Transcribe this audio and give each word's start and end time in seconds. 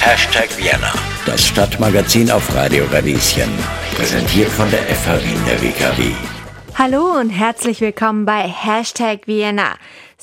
Hashtag 0.00 0.48
Vienna, 0.56 0.92
das 1.26 1.44
Stadtmagazin 1.48 2.30
auf 2.30 2.54
Radio 2.54 2.84
Radieschen. 2.92 3.50
Präsentiert 3.96 4.50
von 4.50 4.70
der 4.70 4.82
FH 4.82 5.20
Wien 5.24 5.44
der 5.48 5.60
WKW. 5.60 6.12
Hallo 6.76 7.18
und 7.18 7.30
herzlich 7.30 7.80
willkommen 7.80 8.24
bei 8.24 8.42
Hashtag 8.42 9.26
Vienna. 9.26 9.74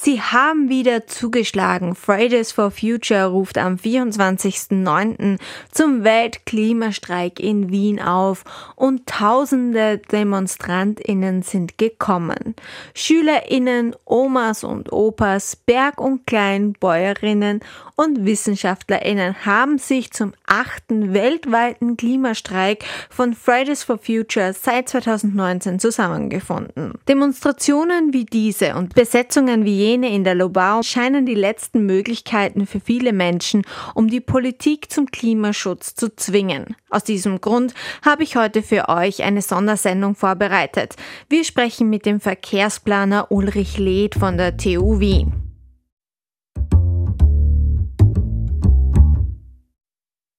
Sie 0.03 0.19
haben 0.19 0.67
wieder 0.67 1.05
zugeschlagen. 1.05 1.93
Fridays 1.93 2.51
for 2.51 2.71
Future 2.71 3.25
ruft 3.25 3.59
am 3.59 3.75
24.09. 3.75 5.37
zum 5.71 6.03
Weltklimastreik 6.03 7.39
in 7.39 7.69
Wien 7.69 8.01
auf 8.01 8.43
und 8.75 9.05
tausende 9.05 9.99
Demonstrantinnen 9.99 11.43
sind 11.43 11.77
gekommen. 11.77 12.55
Schülerinnen, 12.95 13.95
Omas 14.05 14.63
und 14.63 14.91
Opas, 14.91 15.55
Berg- 15.55 16.01
und 16.01 16.25
Kleinbäuerinnen 16.25 17.59
und 18.01 18.25
Wissenschaftlerinnen 18.25 19.45
haben 19.45 19.77
sich 19.77 20.11
zum 20.11 20.33
achten 20.47 21.13
weltweiten 21.13 21.97
Klimastreik 21.97 22.83
von 23.11 23.33
Fridays 23.33 23.83
for 23.83 23.99
Future 23.99 24.53
seit 24.53 24.89
2019 24.89 25.79
zusammengefunden. 25.79 26.93
Demonstrationen 27.07 28.11
wie 28.11 28.25
diese 28.25 28.75
und 28.75 28.95
Besetzungen 28.95 29.65
wie 29.65 29.75
jene 29.75 30.09
in 30.13 30.23
der 30.23 30.33
Lobau 30.33 30.81
scheinen 30.81 31.27
die 31.27 31.35
letzten 31.35 31.85
Möglichkeiten 31.85 32.65
für 32.65 32.79
viele 32.79 33.13
Menschen, 33.13 33.61
um 33.93 34.07
die 34.07 34.21
Politik 34.21 34.91
zum 34.91 35.05
Klimaschutz 35.05 35.93
zu 35.93 36.15
zwingen. 36.15 36.75
Aus 36.89 37.03
diesem 37.03 37.39
Grund 37.39 37.75
habe 38.03 38.23
ich 38.23 38.35
heute 38.35 38.63
für 38.63 38.89
euch 38.89 39.21
eine 39.21 39.43
Sondersendung 39.43 40.15
vorbereitet. 40.15 40.95
Wir 41.29 41.43
sprechen 41.43 41.89
mit 41.89 42.07
dem 42.07 42.19
Verkehrsplaner 42.19 43.31
Ulrich 43.31 43.77
Leth 43.77 44.15
von 44.15 44.37
der 44.37 44.57
TU 44.57 44.99
Wien. 44.99 45.50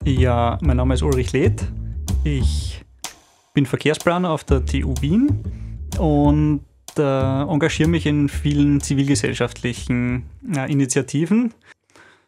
Ja, 0.04 0.58
mein 0.60 0.78
Name 0.78 0.94
ist 0.94 1.02
Ulrich 1.02 1.32
Leth. 1.32 1.64
Ich 2.24 2.84
bin 3.54 3.66
Verkehrsplaner 3.66 4.30
auf 4.30 4.42
der 4.42 4.66
TU 4.66 4.94
Wien 5.00 5.38
und 5.96 6.64
äh, 6.98 7.42
engagiere 7.42 7.88
mich 7.88 8.06
in 8.06 8.28
vielen 8.28 8.80
zivilgesellschaftlichen 8.80 10.24
äh, 10.56 10.70
Initiativen. 10.70 11.54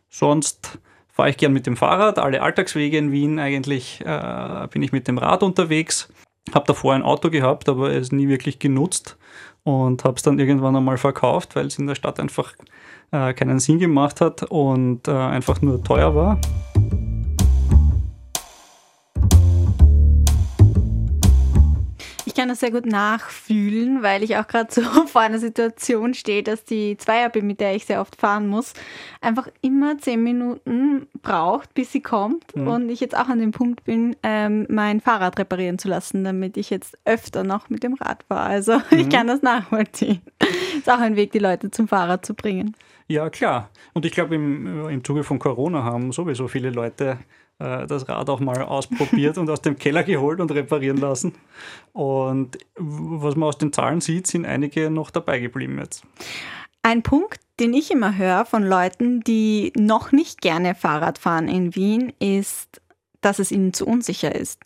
Sonst 0.09 0.79
fahre 1.09 1.31
ich 1.31 1.37
gern 1.37 1.53
mit 1.53 1.67
dem 1.67 1.77
Fahrrad. 1.77 2.21
Alle 2.21 2.43
Alltagswege 2.43 2.97
in 2.97 3.11
Wien 3.11 3.41
eigentlich 3.41 4.01
äh, 4.05 4.69
bin 4.71 4.83
ich 4.83 4.93
mit 4.93 5.09
dem 5.09 5.19
Rad 5.19 5.43
unterwegs. 5.43 6.09
Habe 6.55 6.67
davor 6.69 6.95
ein 6.95 7.03
Auto 7.03 7.29
gehabt, 7.29 7.69
aber 7.69 7.91
es 7.91 8.13
nie 8.13 8.29
wirklich 8.29 8.61
genutzt 8.61 9.17
und 9.65 10.05
habe 10.05 10.15
es 10.15 10.23
dann 10.23 10.39
irgendwann 10.39 10.77
einmal 10.77 10.99
verkauft, 10.99 11.57
weil 11.57 11.67
es 11.67 11.79
in 11.81 11.89
der 11.89 11.97
Stadt 11.97 12.21
einfach 12.21 12.55
äh, 13.11 13.35
keinen 13.35 13.59
Sinn 13.59 13.81
gemacht 13.81 14.21
hat 14.21 14.45
und 14.45 15.09
äh, 15.09 15.13
einfach 15.13 15.61
nur 15.61 15.83
teuer 15.83 16.15
war. 16.15 16.39
Ich 22.35 22.41
kann 22.41 22.49
das 22.49 22.59
sehr 22.59 22.73
gut 22.73 22.85
nachfühlen, 22.85 24.03
weil 24.03 24.25
ich 24.25 24.37
auch 24.37 24.49
gerade 24.49 24.67
so 24.69 24.83
vor 25.07 25.21
einer 25.21 25.39
Situation 25.39 26.15
stehe, 26.15 26.43
dass 26.43 26.65
die 26.65 26.97
Zweier, 26.97 27.31
mit 27.41 27.61
der 27.61 27.77
ich 27.77 27.87
sehr 27.87 28.01
oft 28.01 28.17
fahren 28.17 28.49
muss, 28.49 28.75
einfach 29.21 29.47
immer 29.61 29.99
zehn 29.99 30.21
Minuten 30.21 31.07
braucht, 31.23 31.73
bis 31.75 31.93
sie 31.93 32.01
kommt. 32.01 32.57
Mhm. 32.57 32.67
Und 32.67 32.89
ich 32.89 32.99
jetzt 32.99 33.17
auch 33.17 33.29
an 33.29 33.39
dem 33.39 33.53
Punkt 33.53 33.85
bin, 33.85 34.17
ähm, 34.25 34.67
mein 34.69 35.01
Fahrrad 35.01 35.39
reparieren 35.39 35.79
zu 35.79 35.87
lassen, 35.87 36.25
damit 36.25 36.57
ich 36.57 36.71
jetzt 36.71 36.99
öfter 37.05 37.45
noch 37.45 37.71
mit 37.71 37.85
dem 37.85 37.95
Rad 37.95 38.25
fahre. 38.25 38.49
Also 38.49 38.79
mhm. 38.91 38.99
ich 38.99 39.09
kann 39.11 39.29
das 39.29 39.43
nachvollziehen. 39.43 40.21
Ist 40.77 40.91
auch 40.91 40.99
ein 40.99 41.15
Weg, 41.15 41.31
die 41.31 41.39
Leute 41.39 41.71
zum 41.71 41.87
Fahrrad 41.87 42.27
zu 42.27 42.35
bringen. 42.35 42.75
Ja, 43.07 43.31
klar. 43.31 43.71
Und 43.93 44.07
ich 44.07 44.11
glaube, 44.11 44.35
im, 44.35 44.89
im 44.89 45.05
Zuge 45.05 45.23
von 45.23 45.39
Corona 45.39 45.85
haben 45.85 46.11
sowieso 46.11 46.49
viele 46.49 46.71
Leute 46.71 47.19
das 47.59 48.09
Rad 48.09 48.29
auch 48.31 48.41
mal 48.41 48.63
ausprobiert 48.63 49.39
und 49.39 49.49
aus 49.49 49.63
dem 49.63 49.79
Keller 49.79 50.03
geholt 50.03 50.41
und 50.41 50.51
reparieren 50.51 50.97
lassen. 50.97 51.35
Und 51.93 52.59
was 52.77 53.37
man 53.37 53.49
aus 53.49 53.59
den 53.59 53.73
Zahlen 53.73 54.01
sieht, 54.01 54.27
sind 54.27 54.45
einige 54.45 54.91
noch 54.91 55.11
dabei 55.11 55.39
geblieben 55.39 55.79
jetzt. 55.79 56.05
Ein 56.83 57.03
Punkt, 57.03 57.41
den 57.61 57.73
ich 57.73 57.91
immer 57.91 58.19
höre 58.19 58.45
von 58.45 58.63
Leuten, 58.63 59.21
die 59.21 59.73
noch 59.77 60.13
nicht 60.13 60.41
gerne 60.41 60.75
Fahrrad 60.75 61.19
fahren 61.19 61.49
in 61.49 61.75
Wien, 61.75 62.13
ist, 62.19 62.83
dass 63.21 63.39
es 63.39 63.51
ihnen 63.53 63.73
zu 63.73 63.87
unsicher 63.87 64.35
ist. 64.35 64.61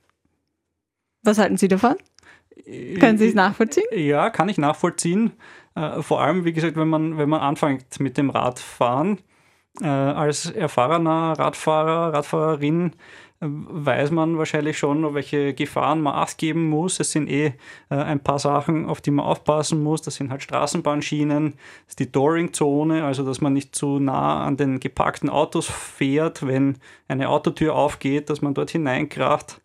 Was 1.23 1.39
halten 1.39 1.57
Sie 1.57 1.69
davon? 1.69 1.97
Können 2.99 3.19
Sie 3.19 3.29
es 3.29 3.35
nachvollziehen? 3.35 3.87
Ja, 3.93 4.31
kann 4.31 4.49
ich 4.49 4.59
nachvollziehen. 4.59 5.33
Äh, 5.75 6.03
vor 6.03 6.21
allem, 6.21 6.45
wie 6.45 6.53
gesagt, 6.53 6.77
wenn 6.77 6.89
man, 6.89 7.19
wenn 7.19 7.29
man 7.29 7.41
anfängt 7.41 8.01
mit 8.01 8.19
dem 8.19 8.31
Radfahren, 8.31 9.19
äh, 9.83 9.87
als 9.87 10.51
erfahrener 10.51 11.35
Radfahrer, 11.39 12.13
Radfahrerin 12.13 12.93
äh, 13.41 13.47
weiß 13.47 14.11
man 14.11 14.39
wahrscheinlich 14.39 14.79
schon, 14.79 15.15
welche 15.15 15.55
Gefahren 15.55 16.01
man 16.01 16.15
Acht 16.15 16.39
geben 16.39 16.69
muss. 16.69 16.99
Es 17.01 17.13
sind 17.13 17.29
eh 17.29 17.55
äh, 17.91 17.95
ein 17.95 18.21
paar 18.21 18.39
Sachen, 18.39 18.87
auf 18.87 19.01
die 19.01 19.11
man 19.11 19.27
aufpassen 19.27 19.83
muss. 19.83 20.03
Das 20.03 20.17
sind 20.17 20.31
halt 20.31 20.43
Straßenbahnschienen, 20.43 21.53
das 21.53 21.91
ist 21.91 21.99
die 22.01 22.11
Dooring-Zone, 22.11 23.05
also 23.05 23.25
dass 23.25 23.41
man 23.41 23.53
nicht 23.53 23.75
zu 23.75 23.99
nah 23.99 24.45
an 24.45 24.57
den 24.57 24.81
geparkten 24.81 25.31
Autos 25.31 25.67
fährt, 25.67 26.47
wenn 26.47 26.79
eine 27.07 27.29
Autotür 27.29 27.75
aufgeht, 27.75 28.31
dass 28.31 28.43
man 28.43 28.55
dort 28.55 28.71
hineinkracht. 28.71 29.61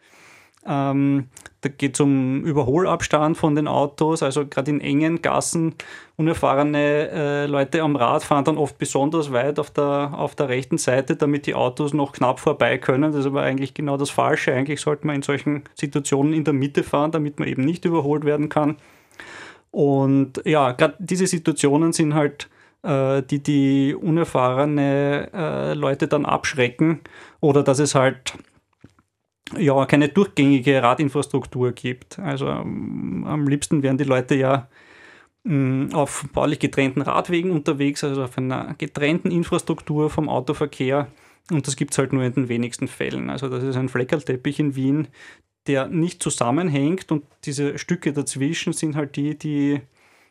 Ähm, 0.65 1.27
da 1.61 1.69
geht 1.69 1.93
es 1.93 2.01
um 2.01 2.43
Überholabstand 2.43 3.37
von 3.37 3.55
den 3.55 3.67
Autos, 3.67 4.21
also 4.21 4.45
gerade 4.45 4.69
in 4.69 4.81
engen 4.81 5.21
Gassen. 5.21 5.75
Unerfahrene 6.17 7.09
äh, 7.09 7.45
Leute 7.45 7.81
am 7.81 7.95
Rad 7.95 8.23
fahren 8.23 8.43
dann 8.43 8.57
oft 8.57 8.77
besonders 8.77 9.31
weit 9.31 9.59
auf 9.59 9.71
der, 9.71 10.11
auf 10.13 10.35
der 10.35 10.49
rechten 10.49 10.77
Seite, 10.77 11.15
damit 11.15 11.45
die 11.45 11.55
Autos 11.55 11.93
noch 11.93 12.11
knapp 12.11 12.39
vorbei 12.39 12.77
können. 12.77 13.11
Das 13.11 13.21
ist 13.21 13.27
aber 13.27 13.43
eigentlich 13.43 13.73
genau 13.73 13.95
das 13.97 14.09
Falsche. 14.09 14.53
Eigentlich 14.53 14.81
sollte 14.81 15.07
man 15.07 15.17
in 15.17 15.21
solchen 15.21 15.63
Situationen 15.75 16.33
in 16.33 16.43
der 16.43 16.53
Mitte 16.53 16.83
fahren, 16.83 17.11
damit 17.11 17.39
man 17.39 17.47
eben 17.47 17.63
nicht 17.63 17.85
überholt 17.85 18.25
werden 18.25 18.49
kann. 18.49 18.75
Und 19.71 20.41
ja, 20.45 20.73
gerade 20.73 20.95
diese 20.99 21.27
Situationen 21.27 21.93
sind 21.93 22.13
halt 22.13 22.49
äh, 22.83 23.23
die 23.23 23.41
die 23.41 23.95
unerfahrene 23.95 25.29
äh, 25.33 25.73
Leute 25.73 26.07
dann 26.07 26.25
abschrecken 26.25 26.99
oder 27.39 27.63
dass 27.63 27.79
es 27.79 27.95
halt 27.95 28.33
ja, 29.57 29.85
keine 29.85 30.09
durchgängige 30.09 30.81
Radinfrastruktur 30.81 31.71
gibt. 31.73 32.19
Also 32.19 32.47
ähm, 32.47 33.25
am 33.27 33.47
liebsten 33.47 33.83
wären 33.83 33.97
die 33.97 34.03
Leute 34.03 34.35
ja 34.35 34.69
mm, 35.43 35.89
auf 35.93 36.25
baulich 36.33 36.59
getrennten 36.59 37.01
Radwegen 37.01 37.51
unterwegs, 37.51 38.03
also 38.03 38.23
auf 38.23 38.37
einer 38.37 38.75
getrennten 38.77 39.31
Infrastruktur 39.31 40.09
vom 40.09 40.29
Autoverkehr. 40.29 41.07
Und 41.51 41.67
das 41.67 41.75
gibt 41.75 41.91
es 41.93 41.97
halt 41.97 42.13
nur 42.13 42.23
in 42.23 42.33
den 42.33 42.49
wenigsten 42.49 42.87
Fällen. 42.87 43.29
Also 43.29 43.49
das 43.49 43.63
ist 43.63 43.75
ein 43.75 43.89
Fleckerlteppich 43.89 44.59
in 44.59 44.75
Wien, 44.75 45.07
der 45.67 45.87
nicht 45.87 46.23
zusammenhängt 46.23 47.11
und 47.11 47.25
diese 47.45 47.77
Stücke 47.77 48.13
dazwischen 48.13 48.73
sind 48.73 48.95
halt 48.95 49.15
die, 49.15 49.37
die 49.37 49.81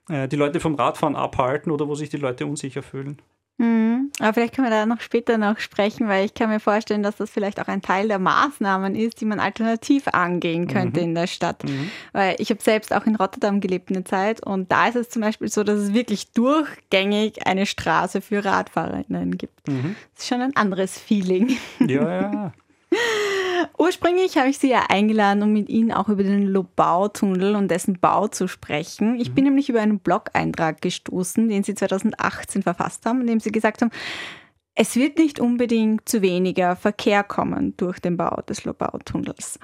äh, 0.09 0.29
die 0.29 0.37
Leute 0.37 0.61
vom 0.61 0.75
Radfahren 0.75 1.17
abhalten 1.17 1.71
oder 1.71 1.89
wo 1.89 1.95
sich 1.95 2.09
die 2.09 2.17
Leute 2.17 2.47
unsicher 2.47 2.83
fühlen. 2.83 3.21
Mhm. 3.63 4.11
Aber 4.19 4.35
vielleicht 4.35 4.57
können 4.57 4.67
wir 4.67 4.77
da 4.77 4.87
noch 4.87 5.01
später 5.01 5.39
noch 5.39 5.61
sprechen, 5.61 6.09
weil 6.09 6.25
ich 6.25 6.35
kann 6.35 6.51
mir 6.51 6.59
vorstellen, 6.59 7.05
dass 7.05 7.17
das 7.17 7.31
vielleicht 7.31 7.61
auch 7.61 7.69
ein 7.69 7.81
Teil 7.81 8.09
der 8.09 8.19
Maßnahmen 8.19 8.97
ist, 8.97 9.21
die 9.21 9.25
man 9.25 9.39
alternativ 9.39 10.09
angehen 10.09 10.67
könnte 10.67 11.01
mhm. 11.01 11.07
in 11.07 11.15
der 11.15 11.29
Stadt. 11.29 11.63
Mhm. 11.63 11.89
Weil 12.13 12.35
ich 12.39 12.51
habe 12.51 12.61
selbst 12.61 12.93
auch 12.93 13.07
in 13.07 13.15
Rotterdam 13.15 13.61
gelebt 13.61 13.91
eine 13.91 14.03
Zeit 14.03 14.45
und 14.45 14.73
da 14.73 14.89
ist 14.89 14.97
es 14.97 15.11
zum 15.11 15.23
Beispiel 15.23 15.49
so, 15.49 15.63
dass 15.63 15.79
es 15.79 15.95
wirklich 15.95 16.33
durchgängig 16.33 17.47
eine 17.47 17.67
Straße 17.67 18.21
für 18.21 18.45
RadfahrerInnen 18.45 19.39
gibt. 19.39 19.69
Mhm. 19.69 19.95
Das 20.15 20.25
ist 20.25 20.29
schon 20.29 20.41
ein 20.41 20.57
anderes 20.57 20.99
Feeling. 20.99 21.57
Ja, 21.79 22.33
ja. 22.33 22.53
Ursprünglich 23.79 24.37
habe 24.37 24.49
ich 24.49 24.59
Sie 24.59 24.71
ja 24.71 24.87
eingeladen, 24.89 25.43
um 25.43 25.53
mit 25.53 25.69
Ihnen 25.69 25.93
auch 25.93 26.09
über 26.09 26.23
den 26.23 26.47
Lobau-Tunnel 26.47 27.57
und 27.57 27.69
dessen 27.69 27.99
Bau 27.99 28.29
zu 28.29 28.49
sprechen. 28.49 29.21
Ich 29.21 29.31
mhm. 29.31 29.35
bin 29.35 29.45
nämlich 29.45 29.69
über 29.69 29.81
einen 29.81 29.99
Blog-Eintrag 29.99 30.81
gestoßen, 30.81 31.49
den 31.49 31.63
Sie 31.63 31.75
2018 31.75 32.63
verfasst 32.63 33.07
haben, 33.07 33.21
in 33.21 33.27
dem 33.27 33.41
Sie 33.41 33.53
gesagt 33.53 33.83
haben, 33.83 33.91
es 34.75 34.97
wird 34.97 35.19
nicht 35.19 35.39
unbedingt 35.39 36.09
zu 36.09 36.23
weniger 36.23 36.77
Verkehr 36.77 37.23
kommen 37.23 37.77
durch 37.77 37.99
den 37.99 38.17
Bau 38.17 38.41
des 38.43 38.65
Lobau-Tunnels. 38.65 39.59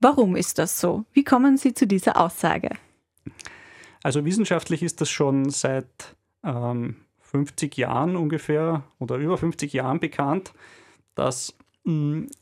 Warum 0.00 0.36
ist 0.36 0.58
das 0.58 0.78
so? 0.78 1.04
Wie 1.12 1.24
kommen 1.24 1.56
Sie 1.56 1.74
zu 1.74 1.86
dieser 1.86 2.20
Aussage? 2.20 2.70
Also 4.02 4.24
wissenschaftlich 4.24 4.82
ist 4.82 5.00
das 5.00 5.10
schon 5.10 5.50
seit 5.50 6.16
ähm, 6.44 6.96
50 7.20 7.76
Jahren 7.76 8.16
ungefähr 8.16 8.84
oder 8.98 9.16
über 9.16 9.36
50 9.36 9.72
Jahren 9.72 9.98
bekannt, 9.98 10.52
dass 11.14 11.54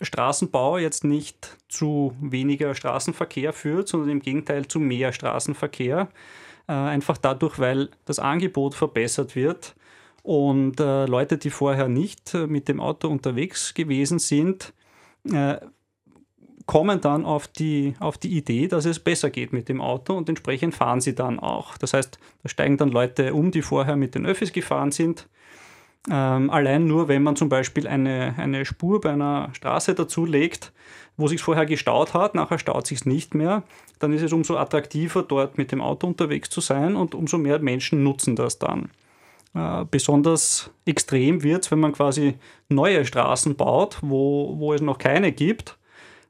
Straßenbau 0.01 0.79
jetzt 0.79 1.05
nicht 1.05 1.57
zu 1.69 2.15
weniger 2.21 2.75
Straßenverkehr 2.75 3.53
führt, 3.53 3.89
sondern 3.89 4.11
im 4.11 4.21
Gegenteil 4.21 4.67
zu 4.67 4.81
mehr 4.81 5.13
Straßenverkehr. 5.13 6.09
Äh, 6.69 6.73
einfach 6.73 7.17
dadurch, 7.17 7.59
weil 7.59 7.91
das 8.05 8.19
Angebot 8.19 8.75
verbessert 8.75 9.37
wird 9.37 9.77
und 10.23 10.81
äh, 10.81 11.07
Leute, 11.07 11.39
die 11.39 11.51
vorher 11.51 11.89
nicht 11.89 12.35
äh, 12.35 12.49
mit 12.49 12.69
dem 12.69 12.81
Auto 12.81 13.09
unterwegs 13.09 13.75
gewesen 13.75 14.19
sind, 14.19 14.73
kommen 16.67 17.01
dann 17.01 17.25
auf 17.25 17.49
die, 17.49 17.95
auf 17.99 18.17
die 18.17 18.37
Idee, 18.37 18.69
dass 18.69 18.85
es 18.85 19.01
besser 19.01 19.29
geht 19.29 19.53
mit 19.53 19.69
dem 19.69 19.81
Auto 19.81 20.15
und 20.17 20.29
entsprechend 20.29 20.73
fahren 20.73 21.01
sie 21.01 21.17
dann 21.17 21.41
auch. 21.41 21.77
Das 21.79 21.95
heißt, 21.95 22.21
da 22.45 22.49
steigen 22.49 22.77
dann 22.77 22.91
Leute 22.91 23.35
um, 23.35 23.51
die 23.51 23.63
vorher 23.63 23.97
mit 23.97 24.15
den 24.15 24.25
Öffis 24.25 24.53
gefahren 24.53 24.93
sind 24.93 25.27
Ähm, 26.11 26.51
allein 26.51 26.87
nur, 26.87 27.09
wenn 27.09 27.23
man 27.23 27.37
zum 27.37 27.49
Beispiel 27.49 27.89
eine, 27.89 28.35
eine 28.39 28.65
Spur 28.65 29.01
bei 29.01 29.13
einer 29.13 29.51
Straße 29.55 29.95
dazulegt, 29.95 30.73
wo 31.17 31.29
sich 31.29 31.43
vorher 31.43 31.67
gestaut 31.67 32.15
hat, 32.15 32.35
nachher 32.35 32.59
staut 32.59 32.87
sich 32.87 33.05
nicht 33.07 33.35
mehr, 33.35 33.63
dann 33.99 34.13
ist 34.13 34.23
es 34.23 34.33
umso 34.33 34.57
attraktiver, 34.57 35.23
dort 35.23 35.59
mit 35.59 35.73
dem 35.73 35.81
Auto 35.81 36.07
unterwegs 36.07 36.51
zu 36.51 36.61
sein 36.61 36.95
und 36.95 37.15
umso 37.15 37.39
mehr 37.39 37.59
Menschen 37.59 38.03
nutzen 38.03 38.37
das 38.37 38.59
dann. 38.59 38.91
Äh, 39.55 39.87
besonders 39.91 40.71
extrem 40.85 41.43
wird 41.43 41.65
es, 41.65 41.71
wenn 41.71 41.81
man 41.81 41.93
quasi 41.93 42.35
neue 42.69 43.05
Straßen 43.05 43.57
baut, 43.57 43.99
wo, 44.03 44.55
wo 44.59 44.75
es 44.75 44.83
noch 44.83 44.99
keine 44.99 45.33
gibt. 45.33 45.79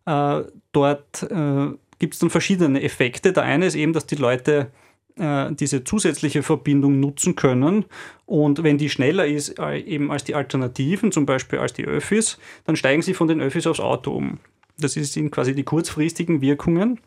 Äh, 0.06 0.42
dort 0.72 1.22
äh, 1.24 1.68
gibt 1.98 2.14
es 2.14 2.20
dann 2.20 2.30
verschiedene 2.30 2.82
Effekte. 2.82 3.32
Der 3.32 3.42
eine 3.42 3.66
ist 3.66 3.74
eben, 3.74 3.92
dass 3.92 4.06
die 4.06 4.14
Leute 4.14 4.70
äh, 5.16 5.52
diese 5.52 5.84
zusätzliche 5.84 6.42
Verbindung 6.42 7.00
nutzen 7.00 7.36
können. 7.36 7.84
Und 8.26 8.62
wenn 8.62 8.78
die 8.78 8.90
schneller 8.90 9.26
ist 9.26 9.58
äh, 9.58 9.78
eben 9.78 10.10
als 10.10 10.24
die 10.24 10.34
Alternativen, 10.34 11.12
zum 11.12 11.26
Beispiel 11.26 11.58
als 11.58 11.72
die 11.72 11.84
Öffis, 11.84 12.38
dann 12.64 12.76
steigen 12.76 13.02
sie 13.02 13.14
von 13.14 13.28
den 13.28 13.40
Öffis 13.40 13.66
aufs 13.66 13.80
Auto 13.80 14.12
um. 14.12 14.38
Das 14.78 14.92
sind 14.92 15.30
quasi 15.30 15.54
die 15.54 15.64
kurzfristigen 15.64 16.40
Wirkungen. 16.40 17.00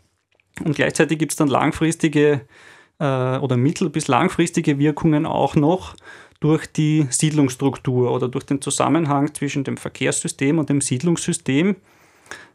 Und 0.63 0.75
gleichzeitig 0.75 1.19
gibt 1.19 1.31
es 1.31 1.35
dann 1.37 1.47
langfristige 1.47 2.41
äh, 2.99 3.37
oder 3.37 3.57
mittel- 3.57 3.89
bis 3.89 4.07
langfristige 4.07 4.79
Wirkungen 4.79 5.25
auch 5.25 5.55
noch 5.55 5.95
durch 6.39 6.67
die 6.67 7.05
Siedlungsstruktur 7.09 8.11
oder 8.11 8.27
durch 8.27 8.45
den 8.45 8.61
Zusammenhang 8.61 9.33
zwischen 9.33 9.63
dem 9.63 9.77
Verkehrssystem 9.77 10.57
und 10.57 10.69
dem 10.69 10.81
Siedlungssystem 10.81 11.75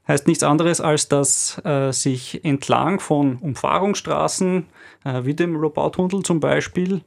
heißt 0.07 0.27
nichts 0.27 0.43
anderes, 0.43 0.81
als 0.81 1.09
dass 1.09 1.61
äh, 1.65 1.93
sich 1.93 2.45
entlang 2.45 3.01
von 3.01 3.37
Umfahrungsstraßen, 3.37 4.67
äh, 5.05 5.25
wie 5.25 5.35
dem 5.35 5.57
Robautunnel 5.57 6.23
zum 6.23 6.41
Beispiel, 6.41 7.03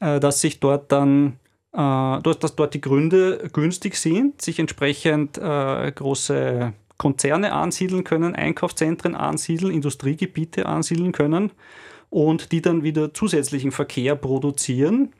äh, 0.00 0.20
dass 0.20 0.40
sich 0.40 0.60
dort 0.60 0.92
dann, 0.92 1.38
äh, 1.72 2.20
dass 2.20 2.56
dort 2.56 2.74
die 2.74 2.80
Gründe 2.80 3.48
günstig 3.52 3.96
sind, 3.96 4.42
sich 4.42 4.58
entsprechend 4.58 5.38
äh, 5.38 5.92
große 5.92 6.72
Konzerne 6.98 7.52
ansiedeln 7.52 8.04
können, 8.04 8.34
Einkaufszentren 8.34 9.14
ansiedeln, 9.14 9.72
Industriegebiete 9.72 10.66
ansiedeln 10.66 11.12
können 11.12 11.52
und 12.10 12.52
die 12.52 12.60
dann 12.60 12.82
wieder 12.82 13.14
zusätzlichen 13.14 13.70
Verkehr 13.70 14.16
produzieren 14.16 15.12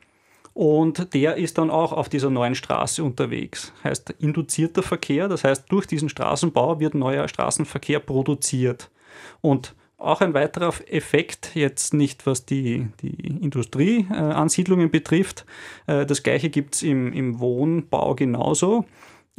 und 0.59 1.13
der 1.13 1.37
ist 1.37 1.57
dann 1.57 1.69
auch 1.69 1.93
auf 1.93 2.09
dieser 2.09 2.29
neuen 2.29 2.53
Straße 2.53 3.01
unterwegs. 3.01 3.71
Heißt 3.85 4.09
induzierter 4.19 4.83
Verkehr, 4.83 5.29
das 5.29 5.45
heißt 5.45 5.71
durch 5.71 5.85
diesen 5.85 6.09
Straßenbau 6.09 6.81
wird 6.81 6.95
neuer 6.95 7.29
Straßenverkehr 7.29 8.01
produziert. 8.01 8.91
Und 9.39 9.73
auch 9.97 10.19
ein 10.19 10.33
weiterer 10.33 10.73
Effekt, 10.89 11.51
jetzt 11.55 11.93
nicht 11.93 12.25
was 12.25 12.45
die, 12.45 12.89
die 13.01 13.39
Industrieansiedlungen 13.41 14.91
betrifft, 14.91 15.45
äh, 15.87 16.05
das 16.05 16.23
gleiche 16.23 16.49
gibt 16.49 16.75
es 16.75 16.83
im, 16.83 17.13
im 17.13 17.39
Wohnbau 17.39 18.15
genauso. 18.15 18.83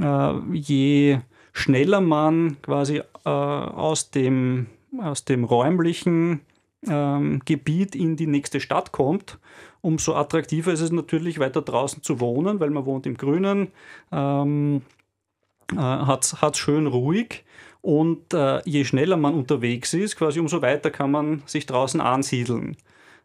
Äh, 0.00 0.38
je 0.54 1.18
schneller 1.52 2.00
man 2.00 2.56
quasi 2.62 3.02
äh, 3.26 3.28
aus, 3.28 4.10
dem, 4.10 4.68
aus 4.98 5.26
dem 5.26 5.44
räumlichen 5.44 6.40
ähm, 6.86 7.40
Gebiet 7.44 7.94
in 7.94 8.16
die 8.16 8.26
nächste 8.26 8.60
Stadt 8.60 8.92
kommt, 8.92 9.38
umso 9.80 10.14
attraktiver 10.14 10.72
ist 10.72 10.80
es 10.80 10.92
natürlich, 10.92 11.38
weiter 11.38 11.62
draußen 11.62 12.02
zu 12.02 12.20
wohnen, 12.20 12.60
weil 12.60 12.70
man 12.70 12.86
wohnt 12.86 13.06
im 13.06 13.16
Grünen, 13.16 13.68
ähm, 14.12 14.82
äh, 15.72 15.76
hat 15.76 16.24
es 16.24 16.58
schön 16.58 16.86
ruhig 16.86 17.44
und 17.82 18.34
äh, 18.34 18.60
je 18.64 18.84
schneller 18.84 19.16
man 19.16 19.34
unterwegs 19.34 19.94
ist, 19.94 20.16
quasi 20.16 20.40
umso 20.40 20.62
weiter 20.62 20.90
kann 20.90 21.10
man 21.10 21.42
sich 21.46 21.66
draußen 21.66 22.00
ansiedeln. 22.00 22.76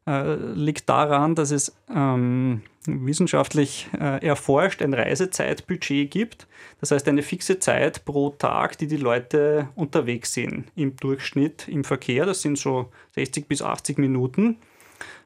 Äh, 0.07 0.35
liegt 0.35 0.87
daran, 0.87 1.35
dass 1.35 1.51
es 1.51 1.75
ähm, 1.93 2.61
wissenschaftlich 2.87 3.87
äh, 3.99 4.25
erforscht 4.25 4.81
ein 4.81 4.93
Reisezeitbudget 4.93 6.09
gibt. 6.11 6.47
Das 6.79 6.91
heißt 6.91 7.07
eine 7.07 7.21
fixe 7.21 7.59
Zeit 7.59 8.05
pro 8.05 8.31
Tag, 8.31 8.77
die 8.77 8.87
die 8.87 8.97
Leute 8.97 9.69
unterwegs 9.75 10.33
sind 10.33 10.71
im 10.75 10.95
Durchschnitt 10.95 11.67
im 11.67 11.83
Verkehr. 11.83 12.25
Das 12.25 12.41
sind 12.41 12.57
so 12.57 12.91
60 13.15 13.47
bis 13.47 13.61
80 13.61 13.97
Minuten. 13.97 14.57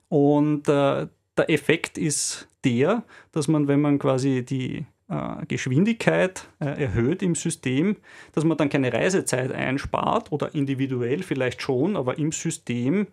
Und 0.10 0.68
äh, 0.68 1.08
der 1.38 1.50
Effekt 1.50 1.98
ist 1.98 2.48
der, 2.64 3.04
dass 3.32 3.48
man, 3.48 3.68
wenn 3.68 3.82
man 3.82 4.00
quasi 4.00 4.44
die 4.44 4.86
äh, 5.10 5.46
Geschwindigkeit 5.48 6.48
äh, 6.60 6.84
erhöht 6.84 7.24
im 7.24 7.36
System, 7.36 7.98
dass 8.34 8.44
man 8.44 8.58
dann 8.58 8.70
keine 8.70 8.94
Reisezeit 8.94 9.52
einspart 9.52 10.32
oder 10.32 10.54
individuell 10.54 11.24
vielleicht 11.24 11.62
schon, 11.62 11.96
aber 11.96 12.18
im 12.18 12.32
System 12.32 13.08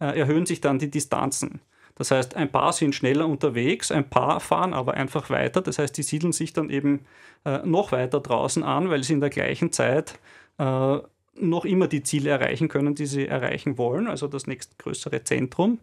äh, 0.00 0.18
erhöhen 0.18 0.46
sich 0.46 0.60
dann 0.60 0.78
die 0.78 0.90
Distanzen. 0.90 1.60
Das 1.94 2.10
heißt, 2.10 2.36
ein 2.36 2.50
paar 2.50 2.72
sind 2.72 2.94
schneller 2.94 3.26
unterwegs, 3.26 3.92
ein 3.92 4.08
paar 4.08 4.40
fahren 4.40 4.74
aber 4.74 4.94
einfach 4.94 5.30
weiter. 5.30 5.60
Das 5.60 5.78
heißt, 5.78 5.96
die 5.96 6.02
siedeln 6.02 6.32
sich 6.32 6.52
dann 6.52 6.70
eben 6.70 7.04
noch 7.64 7.92
weiter 7.92 8.20
draußen 8.20 8.62
an, 8.62 8.88
weil 8.90 9.02
sie 9.02 9.12
in 9.12 9.20
der 9.20 9.30
gleichen 9.30 9.72
Zeit 9.72 10.18
noch 10.58 11.64
immer 11.64 11.88
die 11.88 12.02
Ziele 12.02 12.30
erreichen 12.30 12.68
können, 12.68 12.94
die 12.94 13.06
sie 13.06 13.26
erreichen 13.26 13.78
wollen, 13.78 14.06
also 14.06 14.28
das 14.28 14.46
nächstgrößere 14.46 15.24
Zentrum. 15.24 15.78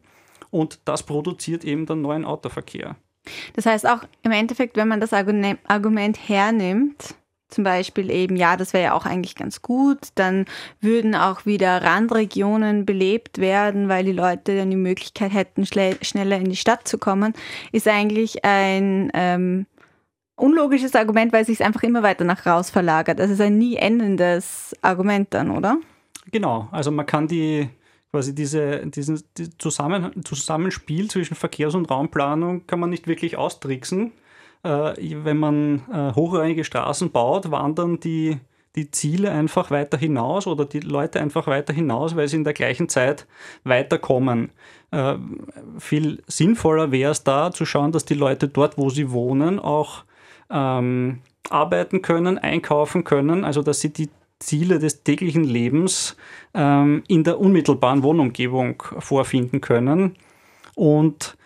Und 0.51 0.79
das 0.85 1.03
produziert 1.03 1.63
eben 1.63 1.85
dann 1.85 2.01
neuen 2.01 2.25
Autoverkehr. 2.25 2.95
Das 3.53 3.65
heißt 3.65 3.87
auch 3.87 4.03
im 4.23 4.31
Endeffekt, 4.31 4.77
wenn 4.77 4.87
man 4.87 5.01
das 5.01 5.13
Argument 5.13 6.29
hernimmt, 6.29 7.15
zum 7.49 7.63
Beispiel 7.63 8.09
eben, 8.09 8.35
ja, 8.35 8.55
das 8.55 8.73
wäre 8.73 8.85
ja 8.85 8.93
auch 8.93 9.05
eigentlich 9.05 9.35
ganz 9.35 9.61
gut, 9.61 9.99
dann 10.15 10.45
würden 10.81 11.15
auch 11.15 11.45
wieder 11.45 11.83
Randregionen 11.83 12.85
belebt 12.85 13.39
werden, 13.39 13.89
weil 13.89 14.05
die 14.05 14.11
Leute 14.11 14.55
dann 14.55 14.69
die 14.69 14.77
Möglichkeit 14.77 15.33
hätten, 15.33 15.65
schneller 15.65 16.37
in 16.37 16.49
die 16.49 16.55
Stadt 16.55 16.87
zu 16.87 16.97
kommen, 16.97 17.33
ist 17.71 17.87
eigentlich 17.87 18.45
ein 18.45 19.11
ähm, 19.13 19.65
unlogisches 20.35 20.95
Argument, 20.95 21.33
weil 21.33 21.41
es 21.41 21.47
sich 21.47 21.63
einfach 21.63 21.83
immer 21.83 22.03
weiter 22.03 22.23
nach 22.23 22.45
raus 22.45 22.69
verlagert. 22.69 23.19
Das 23.19 23.29
ist 23.29 23.41
ein 23.41 23.57
nie 23.57 23.75
endendes 23.75 24.75
Argument 24.81 25.33
dann, 25.33 25.51
oder? 25.51 25.77
Genau, 26.31 26.67
also 26.71 26.91
man 26.91 27.05
kann 27.05 27.27
die 27.27 27.69
quasi 28.11 28.33
diese, 28.33 28.85
diesen 28.87 29.21
die 29.37 29.55
Zusammen, 29.57 30.23
Zusammenspiel 30.23 31.09
zwischen 31.09 31.35
Verkehrs- 31.35 31.75
und 31.75 31.89
Raumplanung 31.89 32.65
kann 32.65 32.79
man 32.79 32.89
nicht 32.89 33.07
wirklich 33.07 33.37
austricksen. 33.37 34.11
Äh, 34.63 35.23
wenn 35.23 35.37
man 35.37 35.81
äh, 35.91 36.15
hochrangige 36.15 36.63
Straßen 36.63 37.11
baut, 37.11 37.51
wandern 37.51 37.99
die, 37.99 38.37
die 38.75 38.91
Ziele 38.91 39.31
einfach 39.31 39.71
weiter 39.71 39.97
hinaus 39.97 40.47
oder 40.47 40.65
die 40.65 40.81
Leute 40.81 41.19
einfach 41.21 41.47
weiter 41.47 41.73
hinaus, 41.73 42.15
weil 42.15 42.27
sie 42.27 42.37
in 42.37 42.43
der 42.43 42.53
gleichen 42.53 42.89
Zeit 42.89 43.25
weiterkommen. 43.63 44.51
Äh, 44.91 45.15
viel 45.77 46.21
sinnvoller 46.27 46.91
wäre 46.91 47.11
es 47.11 47.23
da 47.23 47.51
zu 47.51 47.65
schauen, 47.65 47.91
dass 47.91 48.05
die 48.05 48.15
Leute 48.15 48.47
dort, 48.47 48.77
wo 48.77 48.89
sie 48.89 49.11
wohnen, 49.11 49.59
auch 49.59 50.03
ähm, 50.49 51.21
arbeiten 51.49 52.01
können, 52.01 52.37
einkaufen 52.37 53.03
können, 53.03 53.45
also 53.45 53.61
dass 53.61 53.79
sie 53.79 53.93
die 53.93 54.09
Ziele 54.39 54.79
des 54.79 55.03
täglichen 55.03 55.43
Lebens 55.43 56.15
ähm, 56.53 57.03
in 57.07 57.23
der 57.23 57.39
unmittelbaren 57.39 58.03
Wohnumgebung 58.03 58.81
vorfinden 58.99 59.61
können. 59.61 60.15
Und 60.75 61.37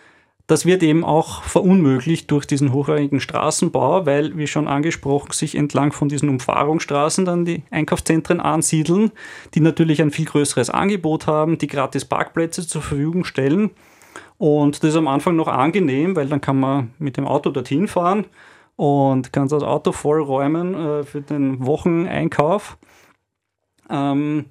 das 0.48 0.66
wird 0.66 0.84
eben 0.84 1.06
auch 1.06 1.44
verunmöglicht 1.44 2.30
durch 2.30 2.46
diesen 2.46 2.74
hochrangigen 2.74 3.22
Straßenbau, 3.22 4.06
weil, 4.06 4.38
wie 4.38 4.48
schon 4.48 4.68
angesprochen, 4.68 5.32
sich 5.32 5.56
entlang 5.56 5.94
von 5.94 6.10
diesen 6.10 6.28
Umfahrungsstraßen 6.28 7.24
dann 7.24 7.46
die 7.46 7.64
Einkaufszentren 7.72 8.42
ansiedeln, 8.42 9.12
die 9.54 9.62
natürlich 9.62 10.02
ein 10.02 10.12
viel 10.12 10.26
größeres 10.26 10.70
Angebot 10.70 11.28
haben, 11.28 11.58
die 11.58 11.68
gratis 11.68 12.04
Parkplätze 12.04 12.68
zur 12.68 12.82
Verfügung 12.82 13.24
stellen. 13.24 13.72
Und 14.38 14.84
das 14.84 14.90
ist 14.90 14.98
am 14.98 15.08
Anfang 15.08 15.38
noch 15.38 15.48
angenehm, 15.48 16.16
weil 16.18 16.28
dann 16.28 16.42
kann 16.42 16.60
man 16.60 16.94
mit 17.00 17.16
dem 17.16 17.26
Auto 17.26 17.50
dorthin 17.50 17.88
fahren 17.88 18.26
und 18.76 19.32
kannst 19.32 19.54
das 19.54 19.64
Auto 19.64 19.94
vollräumen 19.94 20.74
äh, 20.74 21.04
für 21.04 21.22
den 21.22 21.66
Wocheneinkauf. 21.66 22.78
Ähm, 23.90 24.46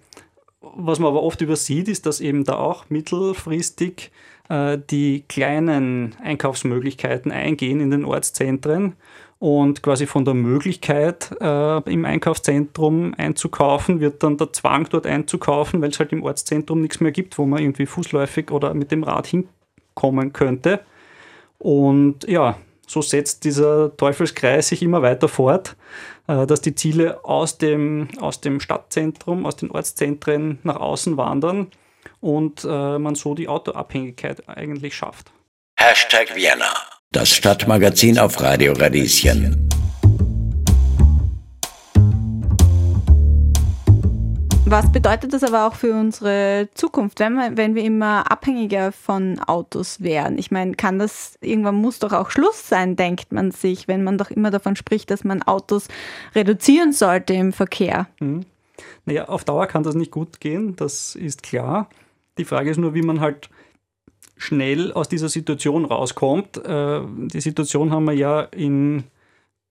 was 0.60 1.00
man 1.00 1.08
aber 1.08 1.22
oft 1.22 1.40
übersieht, 1.42 1.88
ist, 1.88 2.06
dass 2.06 2.20
eben 2.20 2.44
da 2.44 2.54
auch 2.54 2.88
mittelfristig 2.88 4.10
äh, 4.48 4.78
die 4.90 5.24
kleinen 5.28 6.14
Einkaufsmöglichkeiten 6.22 7.32
eingehen 7.32 7.80
in 7.80 7.90
den 7.90 8.04
Ortszentren 8.04 8.94
und 9.38 9.82
quasi 9.82 10.06
von 10.06 10.24
der 10.24 10.34
Möglichkeit, 10.34 11.30
äh, 11.40 11.90
im 11.90 12.04
Einkaufszentrum 12.04 13.12
einzukaufen, 13.16 14.00
wird 14.00 14.22
dann 14.22 14.36
der 14.36 14.52
Zwang, 14.52 14.88
dort 14.88 15.06
einzukaufen, 15.06 15.82
weil 15.82 15.90
es 15.90 15.98
halt 15.98 16.12
im 16.12 16.22
Ortszentrum 16.22 16.80
nichts 16.80 17.00
mehr 17.00 17.10
gibt, 17.10 17.38
wo 17.38 17.46
man 17.46 17.60
irgendwie 17.60 17.86
fußläufig 17.86 18.52
oder 18.52 18.72
mit 18.74 18.92
dem 18.92 19.02
Rad 19.02 19.26
hinkommen 19.26 20.32
könnte. 20.32 20.80
Und 21.58 22.28
ja, 22.28 22.56
so 22.86 23.02
setzt 23.02 23.44
dieser 23.44 23.96
Teufelskreis 23.96 24.68
sich 24.68 24.82
immer 24.82 25.02
weiter 25.02 25.26
fort, 25.26 25.76
äh, 26.28 26.46
dass 26.46 26.60
die 26.60 26.76
Ziele 26.76 27.24
aus 27.24 27.58
dem, 27.58 28.08
aus 28.20 28.40
dem 28.40 28.60
Stadtzentrum, 28.60 29.44
aus 29.44 29.56
den 29.56 29.72
Ortszentren 29.72 30.58
nach 30.62 30.76
außen 30.76 31.16
wandern 31.16 31.68
und 32.22 32.64
äh, 32.64 32.98
man 32.98 33.14
so 33.14 33.34
die 33.34 33.48
Autoabhängigkeit 33.48 34.48
eigentlich 34.48 34.94
schafft. 34.94 35.32
Hashtag 35.78 36.34
Vienna, 36.34 36.72
das 37.10 37.34
Stadtmagazin 37.34 38.18
auf 38.18 38.40
Radio 38.40 38.72
Was 44.64 44.90
bedeutet 44.90 45.34
das 45.34 45.42
aber 45.42 45.66
auch 45.66 45.74
für 45.74 45.92
unsere 45.92 46.68
Zukunft, 46.74 47.20
wenn 47.20 47.34
wir, 47.34 47.56
wenn 47.56 47.74
wir 47.74 47.82
immer 47.82 48.30
abhängiger 48.30 48.92
von 48.92 49.38
Autos 49.40 50.00
werden? 50.00 50.38
Ich 50.38 50.50
meine, 50.50 50.74
kann 50.76 50.98
das, 50.98 51.36
irgendwann 51.42 51.74
muss 51.74 51.98
doch 51.98 52.12
auch 52.12 52.30
Schluss 52.30 52.68
sein, 52.68 52.96
denkt 52.96 53.32
man 53.32 53.50
sich, 53.50 53.88
wenn 53.88 54.02
man 54.04 54.16
doch 54.16 54.30
immer 54.30 54.50
davon 54.50 54.76
spricht, 54.76 55.10
dass 55.10 55.24
man 55.24 55.42
Autos 55.42 55.88
reduzieren 56.34 56.92
sollte 56.92 57.34
im 57.34 57.52
Verkehr. 57.52 58.06
Mhm. 58.20 58.46
Naja, 59.04 59.26
auf 59.26 59.44
Dauer 59.44 59.66
kann 59.66 59.82
das 59.82 59.94
nicht 59.94 60.12
gut 60.12 60.40
gehen, 60.40 60.74
das 60.76 61.16
ist 61.16 61.42
klar. 61.42 61.90
Die 62.38 62.44
Frage 62.44 62.70
ist 62.70 62.78
nur, 62.78 62.94
wie 62.94 63.02
man 63.02 63.20
halt 63.20 63.50
schnell 64.36 64.92
aus 64.92 65.08
dieser 65.08 65.28
Situation 65.28 65.84
rauskommt. 65.84 66.56
Äh, 66.58 67.00
die 67.06 67.40
Situation 67.40 67.90
haben 67.90 68.04
wir 68.04 68.14
ja 68.14 68.42
in 68.42 69.04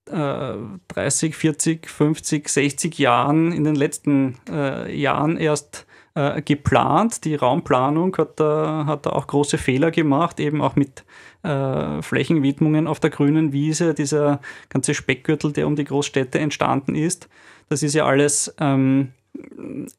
30, 0.07 1.35
40, 1.35 1.87
50, 1.87 2.49
60 2.49 2.97
Jahren, 2.97 3.51
in 3.51 3.63
den 3.63 3.75
letzten 3.75 4.35
äh, 4.49 4.93
Jahren 4.93 5.37
erst 5.37 5.85
äh, 6.15 6.41
geplant. 6.41 7.23
Die 7.23 7.35
Raumplanung 7.35 8.17
hat 8.17 8.39
da, 8.39 8.85
hat 8.87 9.05
da 9.05 9.11
auch 9.11 9.27
große 9.27 9.57
Fehler 9.57 9.91
gemacht, 9.91 10.39
eben 10.39 10.61
auch 10.61 10.75
mit 10.75 11.03
Flächenwidmungen 11.43 12.85
auf 12.85 12.99
der 12.99 13.09
grünen 13.09 13.51
Wiese, 13.51 13.95
dieser 13.95 14.41
ganze 14.69 14.93
Speckgürtel, 14.93 15.51
der 15.51 15.65
um 15.65 15.75
die 15.75 15.85
Großstädte 15.85 16.37
entstanden 16.37 16.93
ist. 16.93 17.29
Das 17.67 17.81
ist 17.81 17.95
ja 17.95 18.05
alles 18.05 18.53
ähm, 18.59 19.11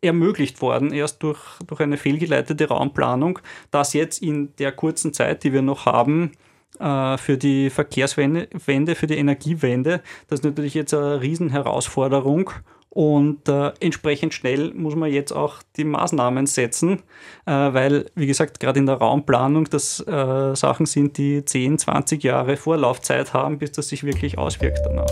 ermöglicht 0.00 0.60
worden, 0.60 0.92
erst 0.92 1.22
durch, 1.22 1.40
durch 1.66 1.80
eine 1.80 1.96
fehlgeleitete 1.96 2.68
Raumplanung, 2.68 3.38
dass 3.70 3.92
jetzt 3.92 4.22
in 4.22 4.54
der 4.56 4.72
kurzen 4.72 5.12
Zeit, 5.12 5.44
die 5.44 5.52
wir 5.52 5.62
noch 5.62 5.86
haben, 5.86 6.32
äh, 6.78 7.16
für 7.16 7.38
die 7.38 7.70
Verkehrswende, 7.70 8.48
für 8.58 9.06
die 9.06 9.16
Energiewende. 9.16 10.02
Das 10.28 10.40
ist 10.40 10.44
natürlich 10.44 10.74
jetzt 10.74 10.94
eine 10.94 11.20
Riesenherausforderung 11.20 12.50
und 12.94 13.48
äh, 13.48 13.72
entsprechend 13.80 14.34
schnell 14.34 14.74
muss 14.74 14.94
man 14.94 15.10
jetzt 15.10 15.32
auch 15.32 15.62
die 15.78 15.84
Maßnahmen 15.84 16.46
setzen, 16.46 17.02
äh, 17.46 17.52
weil, 17.52 18.10
wie 18.14 18.26
gesagt, 18.26 18.60
gerade 18.60 18.80
in 18.80 18.86
der 18.86 18.96
Raumplanung 18.96 19.64
das 19.64 20.06
äh, 20.06 20.54
Sachen 20.54 20.84
sind, 20.84 21.16
die 21.16 21.42
10, 21.42 21.78
20 21.78 22.22
Jahre 22.22 22.58
Vorlaufzeit 22.58 23.32
haben, 23.32 23.58
bis 23.58 23.72
das 23.72 23.88
sich 23.88 24.04
wirklich 24.04 24.36
auswirkt 24.36 24.80
danach. 24.84 25.10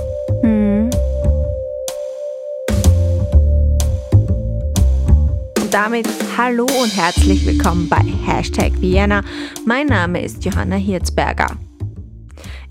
Damit 5.71 6.09
hallo 6.37 6.65
und 6.65 6.97
herzlich 6.97 7.47
willkommen 7.47 7.89
bei 7.89 8.03
Hashtag 8.27 8.73
Vienna. 8.81 9.23
Mein 9.65 9.87
Name 9.87 10.21
ist 10.21 10.45
Johanna 10.45 10.75
Hirzberger. 10.75 11.57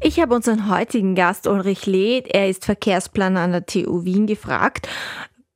Ich 0.01 0.19
habe 0.19 0.35
unseren 0.35 0.69
heutigen 0.69 1.15
Gast 1.15 1.47
Ulrich 1.47 1.85
Leth, 1.85 2.27
er 2.27 2.49
ist 2.49 2.65
Verkehrsplaner 2.65 3.39
an 3.39 3.51
der 3.51 3.65
TU 3.65 4.03
Wien, 4.03 4.27
gefragt, 4.27 4.89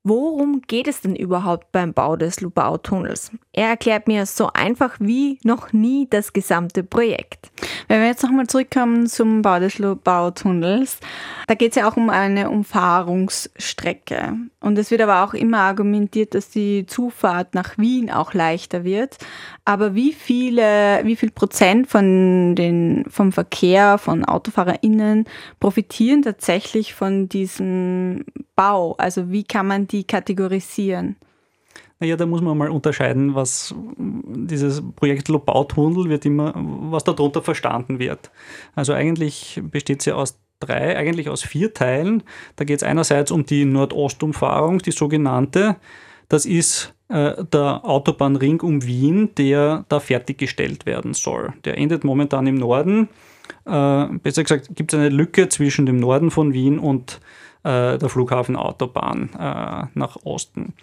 Worum 0.06 0.62
geht 0.68 0.90
es 0.90 1.00
denn 1.00 1.16
überhaupt 1.16 1.72
beim 1.72 1.94
Bau 1.94 2.18
des 2.18 2.42
Lubau-Tunnels? 2.42 3.32
Er 3.54 3.70
erklärt 3.70 4.10
mir 4.10 4.26
so 4.26 4.50
einfach 4.54 4.98
wie 5.00 5.40
noch 5.44 5.72
nie 5.72 6.08
das 6.10 6.34
gesamte 6.34 6.84
Projekt. 6.84 7.50
Wenn 7.88 8.02
wir 8.02 8.08
jetzt 8.08 8.22
nochmal 8.22 8.48
zurückkommen 8.48 9.08
zum 9.08 9.42
Bau 9.42 9.60
des 9.60 9.80
Lubau-Tunnels, 9.80 10.98
da 11.48 11.54
geht 11.54 11.72
es 11.72 11.78
ja 11.78 11.90
auch 11.90 11.96
um 11.96 12.10
eine 12.10 12.50
Umfahrungsstrecke. 12.50 14.34
Und 14.60 14.78
es 14.78 14.92
wird 14.92 15.00
aber 15.00 15.24
auch 15.24 15.34
immer 15.34 15.60
argumentiert, 15.60 16.36
dass 16.36 16.50
die 16.50 16.86
Zufahrt 16.86 17.56
nach 17.56 17.78
Wien 17.78 18.12
auch 18.12 18.34
leichter 18.34 18.84
wird. 18.84 19.18
Aber 19.64 19.96
wie 19.96 20.12
viele, 20.12 21.00
wie 21.06 21.16
viel 21.16 21.32
Prozent 21.32 21.88
von 21.88 22.56
den, 22.56 23.06
vom 23.08 23.32
Verkehr, 23.32 23.98
von 23.98 24.26
AutofahrerInnen 24.26 25.24
profitieren 25.62 26.24
tatsächlich 26.24 26.94
von 26.94 27.30
diesem 27.30 28.26
Bau? 28.56 28.94
Also 28.98 29.32
wie 29.32 29.44
kann 29.44 29.68
man 29.68 29.88
die 29.88 30.04
kategorisieren? 30.04 31.16
Naja, 32.00 32.18
da 32.18 32.26
muss 32.26 32.42
man 32.42 32.58
mal 32.58 32.70
unterscheiden, 32.70 33.34
was 33.34 33.74
dieses 33.98 34.84
Projekt 34.96 35.30
Lobautunnel 35.30 36.10
wird 36.10 36.26
immer, 36.26 36.54
was 36.56 37.06
darunter 37.06 37.42
verstanden 37.42 37.98
wird. 37.98 38.30
Also 38.76 38.94
eigentlich 38.94 39.62
besteht 39.72 40.02
es 40.02 40.08
ja 40.08 40.16
aus 40.16 40.38
drei, 40.60 40.98
eigentlich 40.98 41.30
aus 41.30 41.44
vier 41.44 41.74
Teilen. 41.74 42.24
Da 42.56 42.66
geht 42.66 42.78
es 42.78 42.84
einerseits 42.84 43.32
um 43.32 43.46
die 43.46 43.66
Nordostumfahrung, 43.66 44.80
die 44.80 44.92
sogenannte. 44.92 45.78
Das 46.30 46.46
ist 46.46 46.94
äh, 47.10 47.44
der 47.46 47.82
Autobahnring 47.86 48.62
um 48.62 48.86
Wien, 48.86 49.30
der 49.38 49.86
da 49.90 50.00
fertiggestellt 50.00 50.86
werden 50.86 51.14
soll. 51.14 51.54
Der 51.64 51.78
endet 51.78 52.04
momentan 52.04 52.48
im 52.48 52.56
Norden. 52.56 53.10
Äh, 53.66 54.08
besser 54.22 54.44
gesagt, 54.44 54.76
gibt 54.76 54.94
es 54.94 55.00
eine 55.00 55.10
Lücke 55.10 55.50
zwischen 55.50 55.86
dem 55.86 55.98
Norden 55.98 56.32
von 56.32 56.54
Wien 56.54 56.80
und 56.80 57.20
äh, 57.64 57.98
der 57.98 58.10
Flughafenautobahn 58.10 59.30
äh, 59.34 59.88
nach 59.94 60.18
Osten. 60.24 60.74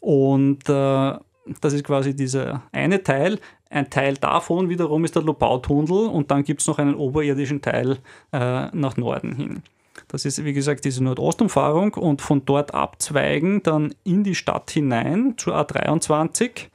Und 0.00 0.68
äh, 0.68 1.14
das 1.60 1.72
ist 1.72 1.84
quasi 1.84 2.14
dieser 2.14 2.62
eine 2.72 3.02
Teil. 3.02 3.38
Ein 3.70 3.90
Teil 3.90 4.14
davon 4.14 4.68
wiederum 4.68 5.04
ist 5.04 5.14
der 5.14 5.22
Lobautunnel 5.22 6.08
und 6.08 6.30
dann 6.30 6.44
gibt 6.44 6.60
es 6.60 6.66
noch 6.66 6.78
einen 6.78 6.94
oberirdischen 6.94 7.60
Teil 7.60 7.98
äh, 8.32 8.66
nach 8.76 8.96
Norden 8.96 9.34
hin. 9.34 9.62
Das 10.08 10.24
ist, 10.24 10.42
wie 10.44 10.52
gesagt, 10.52 10.84
diese 10.84 11.02
Nordostumfahrung 11.04 11.94
und 11.94 12.22
von 12.22 12.44
dort 12.44 12.72
abzweigen 12.72 13.62
dann 13.62 13.94
in 14.04 14.24
die 14.24 14.34
Stadt 14.34 14.70
hinein 14.70 15.34
zur 15.36 15.56
A23 15.56 16.68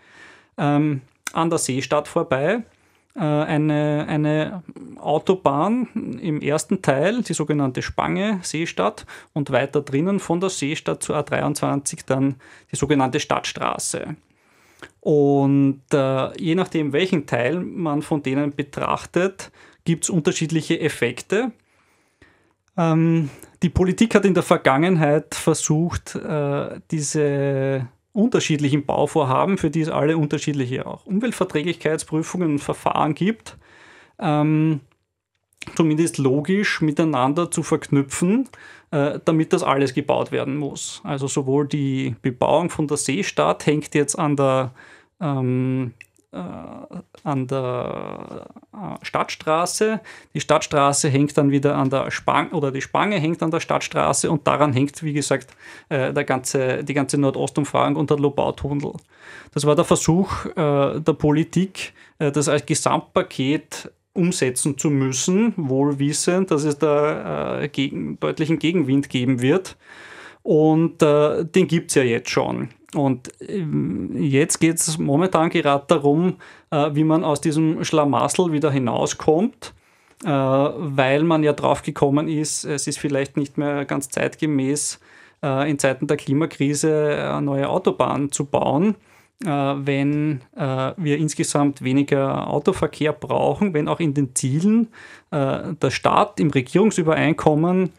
ähm, 0.58 1.02
an 1.34 1.50
der 1.50 1.60
Seestadt 1.60 2.08
vorbei 2.08 2.64
eine, 3.20 4.06
eine 4.08 4.64
Autobahn 4.98 5.88
im 6.20 6.42
ersten 6.42 6.82
Teil, 6.82 7.22
die 7.22 7.34
sogenannte 7.34 7.82
Spange 7.82 8.40
Seestadt 8.42 9.06
und 9.34 9.52
weiter 9.52 9.82
drinnen 9.82 10.20
von 10.20 10.40
der 10.40 10.50
Seestadt 10.50 11.04
zur 11.04 11.18
A23 11.18 12.06
dann 12.06 12.36
die 12.72 12.76
sogenannte 12.76 13.20
Stadtstraße. 13.20 14.16
Und 15.00 15.82
äh, 15.94 16.42
je 16.42 16.56
nachdem, 16.56 16.94
welchen 16.94 17.26
Teil 17.26 17.60
man 17.60 18.02
von 18.02 18.24
denen 18.24 18.56
betrachtet, 18.56 19.52
gibt 19.86 20.06
es 20.06 20.10
unterschiedliche 20.10 20.80
Effekte. 20.80 21.52
Ähm, 22.78 23.30
die 23.62 23.70
Politik 23.70 24.16
hat 24.16 24.26
in 24.26 24.34
der 24.34 24.44
Vergangenheit 24.44 25.36
versucht, 25.36 26.16
äh, 26.16 26.80
diese 26.92 27.88
unterschiedlichen 28.14 28.86
Bauvorhaben, 28.86 29.58
für 29.58 29.70
die 29.70 29.82
es 29.82 29.90
alle 29.90 30.18
unterschiedliche 30.18 30.86
auch 30.86 31.06
Umweltverträglichkeitsprüfungen 31.06 32.54
und 32.54 32.60
Verfahren 32.60 33.16
gibt, 33.16 33.58
ähm, 34.20 34.82
zumindest 35.76 36.20
logisch 36.20 36.82
miteinander 36.82 37.50
zu 37.50 37.64
verknüpfen, 37.64 38.50
äh, 38.92 39.20
damit 39.26 39.52
das 39.52 39.64
alles 39.64 39.94
gebaut 39.94 40.32
werden 40.32 40.58
muss. 40.58 41.02
Also 41.04 41.28
sowohl 41.28 41.68
die 41.68 42.16
Bebauung 42.22 42.70
von 42.70 42.88
der 42.88 42.98
Seestadt 42.98 43.66
hängt 43.66 43.96
jetzt 43.96 44.18
an 44.18 44.36
der 44.36 44.74
ähm, 45.20 45.94
äh, 45.98 46.13
an 46.34 47.48
der 47.48 48.48
äh, 48.74 49.06
Stadtstraße. 49.06 50.00
Die 50.34 50.40
Stadtstraße 50.40 51.10
hängt 51.10 51.38
dann 51.38 51.52
wieder 51.52 51.76
an 51.76 51.90
der 51.90 52.12
Spange 52.12 52.52
oder 52.52 52.72
die 52.72 52.82
Spange 52.82 53.18
hängt 53.20 53.42
an 53.44 53.52
der 53.52 53.60
Stadtstraße 53.60 54.30
und 54.32 54.48
daran 54.48 54.74
hängt, 54.74 55.04
wie 55.04 55.14
gesagt, 55.14 55.56
äh, 55.90 56.14
der 56.14 56.24
ganze, 56.24 56.84
die 56.84 56.94
ganze 56.94 57.18
Nordostumfahrung 57.18 57.96
und 57.96 58.10
der 58.10 58.18
Lobautunnel. 58.18 58.94
Das 59.54 59.66
war 59.66 59.76
der 59.76 59.86
Versuch 59.86 60.48
der 60.56 61.00
Politik, 61.00 61.94
das 62.18 62.50
als 62.50 62.66
Gesamtpaket 62.66 63.92
umsetzen 64.14 64.78
zu 64.78 64.90
müssen, 64.90 65.54
wohl 65.56 66.00
wissend, 66.00 66.50
dass 66.50 66.64
es 66.64 66.78
da 66.80 67.68
gegen, 67.72 68.20
deutlichen 68.20 68.58
Gegenwind 68.58 69.10
geben 69.10 69.42
wird. 69.42 69.78
Und 70.44 71.02
äh, 71.02 71.46
den 71.46 71.68
gibt 71.68 71.92
es 71.92 71.96
ja 71.96 72.04
jetzt 72.04 72.30
schon. 72.30 72.70
Und 72.94 73.30
ähm, 73.42 74.12
jetzt 74.16 74.60
geht 74.60 74.76
es 74.76 74.98
momentan 74.98 75.50
gerade 75.50 75.86
darum, 75.88 76.36
äh, 76.70 76.90
wie 76.94 77.04
man 77.04 77.24
aus 77.24 77.42
diesem 77.42 77.84
Schlamassel 77.84 78.52
wieder 78.52 78.72
hinauskommt, 78.72 79.74
äh, 80.24 80.28
weil 80.30 81.24
man 81.24 81.44
ja 81.44 81.54
drauf 81.54 81.82
gekommen 81.82 82.28
ist, 82.28 82.66
es 82.66 82.88
ist 82.88 83.00
vielleicht 83.00 83.38
nicht 83.38 83.58
mehr 83.58 83.86
ganz 83.86 84.10
zeitgemäß, 84.10 85.00
äh, 85.42 85.70
in 85.70 85.80
Zeiten 85.80 86.08
der 86.08 86.18
Klimakrise 86.18 87.32
eine 87.32 87.42
neue 87.42 87.70
Autobahn 87.70 88.32
zu 88.32 88.46
bauen 88.46 88.96
wenn 89.46 90.40
wir 90.56 91.18
insgesamt 91.18 91.84
weniger 91.84 92.48
Autoverkehr 92.48 93.12
brauchen, 93.12 93.74
wenn 93.74 93.90
auch 93.90 94.00
in 94.00 94.14
den 94.14 94.34
Zielen 94.36 94.88
der 95.32 95.90
Staat 95.90 96.40
im 96.40 96.50
Regierungsübereinkommen 96.50 97.90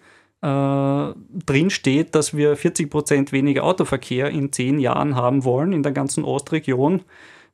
äh, 0.45 1.15
drin 1.47 1.71
steht, 1.71 2.15
dass 2.15 2.37
wir 2.37 2.55
40 2.55 2.91
Prozent 2.91 3.33
weniger 3.33 3.65
Autoverkehr 3.65 4.29
in 4.29 4.53
zehn 4.53 4.79
Jahren 4.79 5.17
haben 5.17 5.45
wollen 5.45 5.73
in 5.73 5.83
der 5.83 5.93
ganzen 5.93 6.23
Ostregion, 6.23 7.01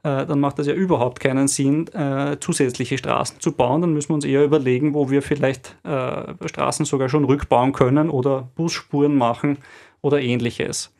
äh, 0.02 0.26
dann 0.26 0.40
macht 0.40 0.58
das 0.58 0.66
ja 0.66 0.74
überhaupt 0.74 1.20
keinen 1.20 1.46
Sinn, 1.46 1.86
äh, 1.88 2.38
zusätzliche 2.40 2.98
Straßen 2.98 3.38
zu 3.38 3.52
bauen. 3.52 3.82
Dann 3.82 3.92
müssen 3.92 4.08
wir 4.08 4.14
uns 4.14 4.24
eher 4.24 4.44
überlegen, 4.44 4.92
wo 4.94 5.08
wir 5.08 5.22
vielleicht 5.22 5.76
äh, 5.84 6.34
Straßen 6.48 6.84
sogar 6.84 7.08
schon 7.08 7.24
rückbauen 7.24 7.72
können 7.72 8.10
oder 8.10 8.48
Busspuren 8.56 9.14
machen 9.14 9.58
oder 10.00 10.20
ähnliches. 10.20 10.92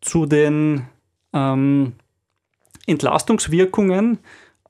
Zu 0.00 0.26
den 0.26 0.86
ähm, 1.32 1.92
Entlastungswirkungen 2.86 4.18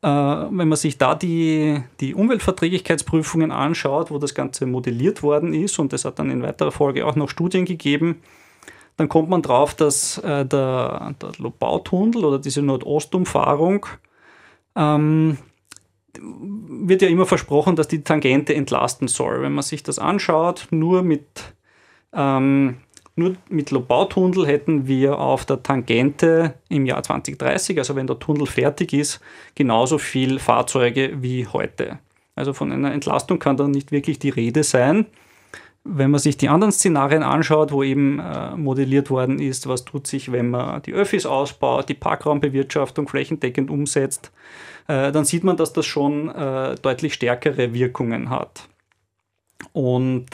wenn 0.01 0.69
man 0.69 0.77
sich 0.77 0.97
da 0.97 1.15
die, 1.17 1.83
die 1.99 2.15
Umweltverträglichkeitsprüfungen 2.15 3.51
anschaut, 3.51 4.11
wo 4.13 4.19
das 4.19 4.35
Ganze 4.35 4.65
modelliert 4.67 5.23
worden 5.25 5.53
ist, 5.53 5.79
und 5.79 5.93
es 5.93 6.05
hat 6.05 6.19
dann 6.21 6.31
in 6.31 6.43
weiterer 6.43 6.71
Folge 6.71 7.05
auch 7.05 7.17
noch 7.17 7.29
Studien 7.29 7.65
gegeben, 7.65 8.23
dann 8.97 9.09
kommt 9.09 9.29
man 9.29 9.43
drauf, 9.43 9.75
dass 9.75 10.19
äh, 10.19 10.45
der, 10.45 11.15
der 11.23 11.33
Lobautunnel 11.39 12.25
oder 12.25 12.39
diese 12.39 12.63
Nordostumfahrung 12.63 13.87
ähm, 14.77 15.39
wird 16.21 17.03
ja 17.03 17.09
immer 17.09 17.27
versprochen, 17.27 17.77
dass 17.77 17.87
die 17.87 18.03
Tangente 18.03 18.55
entlasten 18.55 19.09
soll. 19.09 19.43
Wenn 19.43 19.53
man 19.53 19.63
sich 19.63 19.85
das 19.85 19.99
anschaut, 20.01 20.67
nur 20.71 21.03
mit, 21.03 21.55
ähm, 22.13 22.79
nur 23.19 23.35
mit 23.49 23.71
Lobautunnel 23.71 24.47
hätten 24.47 24.87
wir 24.87 25.19
auf 25.19 25.45
der 25.45 25.63
Tangente 25.63 26.55
im 26.69 26.87
Jahr 26.87 27.03
2030, 27.03 27.79
also 27.79 27.97
wenn 27.97 28.07
der 28.07 28.19
Tunnel 28.19 28.47
fertig 28.47 28.93
ist, 28.93 29.21
genauso 29.55 29.99
viel 29.99 30.39
Fahrzeuge 30.39 31.21
wie 31.21 31.47
heute. 31.47 31.99
Also 32.35 32.53
von 32.53 32.71
einer 32.73 32.93
Entlastung 32.93 33.39
kann 33.39 33.57
da 33.57 33.67
nicht 33.67 33.91
wirklich 33.91 34.19
die 34.19 34.29
Rede 34.29 34.63
sein. 34.63 35.07
Wenn 35.85 36.11
man 36.11 36.21
sich 36.21 36.37
die 36.37 36.49
anderen 36.49 36.73
Szenarien 36.73 37.23
anschaut, 37.23 37.73
wo 37.73 37.83
eben 37.83 38.21
äh, 38.21 38.57
modelliert 38.57 39.11
worden 39.11 39.41
ist, 39.41 39.67
was 39.67 39.85
tut 39.85 40.07
sich, 40.07 40.31
wenn 40.31 40.51
man 40.51 40.83
die 40.83 40.93
Öffis 40.93 41.27
ausbaut, 41.27 41.89
die 41.89 41.95
Parkraumbewirtschaftung 41.95 43.09
flächendeckend 43.09 43.71
umsetzt, 43.71 44.31
äh, 44.87 45.11
dann 45.11 45.25
sieht 45.25 45.45
man, 45.45 45.57
dass 45.57 45.73
das 45.73 45.87
schon 45.87 46.29
äh, 46.29 46.77
deutlich 46.77 47.15
stärkere 47.15 47.73
Wirkungen 47.75 48.31
hat. 48.31 48.69
Und 49.73 50.27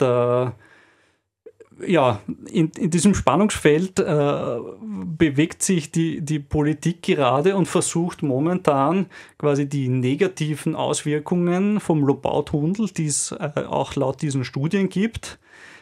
ja, 1.85 2.21
in, 2.51 2.71
in 2.77 2.89
diesem 2.89 3.15
Spannungsfeld 3.15 3.99
äh, 3.99 4.57
bewegt 4.81 5.63
sich 5.63 5.91
die, 5.91 6.21
die 6.21 6.39
Politik 6.39 7.01
gerade 7.01 7.55
und 7.55 7.67
versucht 7.67 8.23
momentan 8.23 9.07
quasi 9.37 9.67
die 9.67 9.89
negativen 9.89 10.75
Auswirkungen 10.75 11.79
vom 11.79 12.03
Lobau-Tunnel, 12.03 12.89
die 12.89 13.07
es 13.07 13.31
äh, 13.31 13.63
auch 13.67 13.95
laut 13.95 14.21
diesen 14.21 14.45
Studien 14.45 14.89
gibt, 14.89 15.39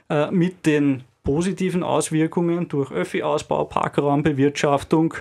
äh, 0.10 0.32
mit 0.32 0.66
den 0.66 1.04
positiven 1.24 1.84
Auswirkungen 1.84 2.68
durch 2.68 2.92
Öffi-Ausbau, 2.92 3.66
Parkraumbewirtschaftung 3.66 5.14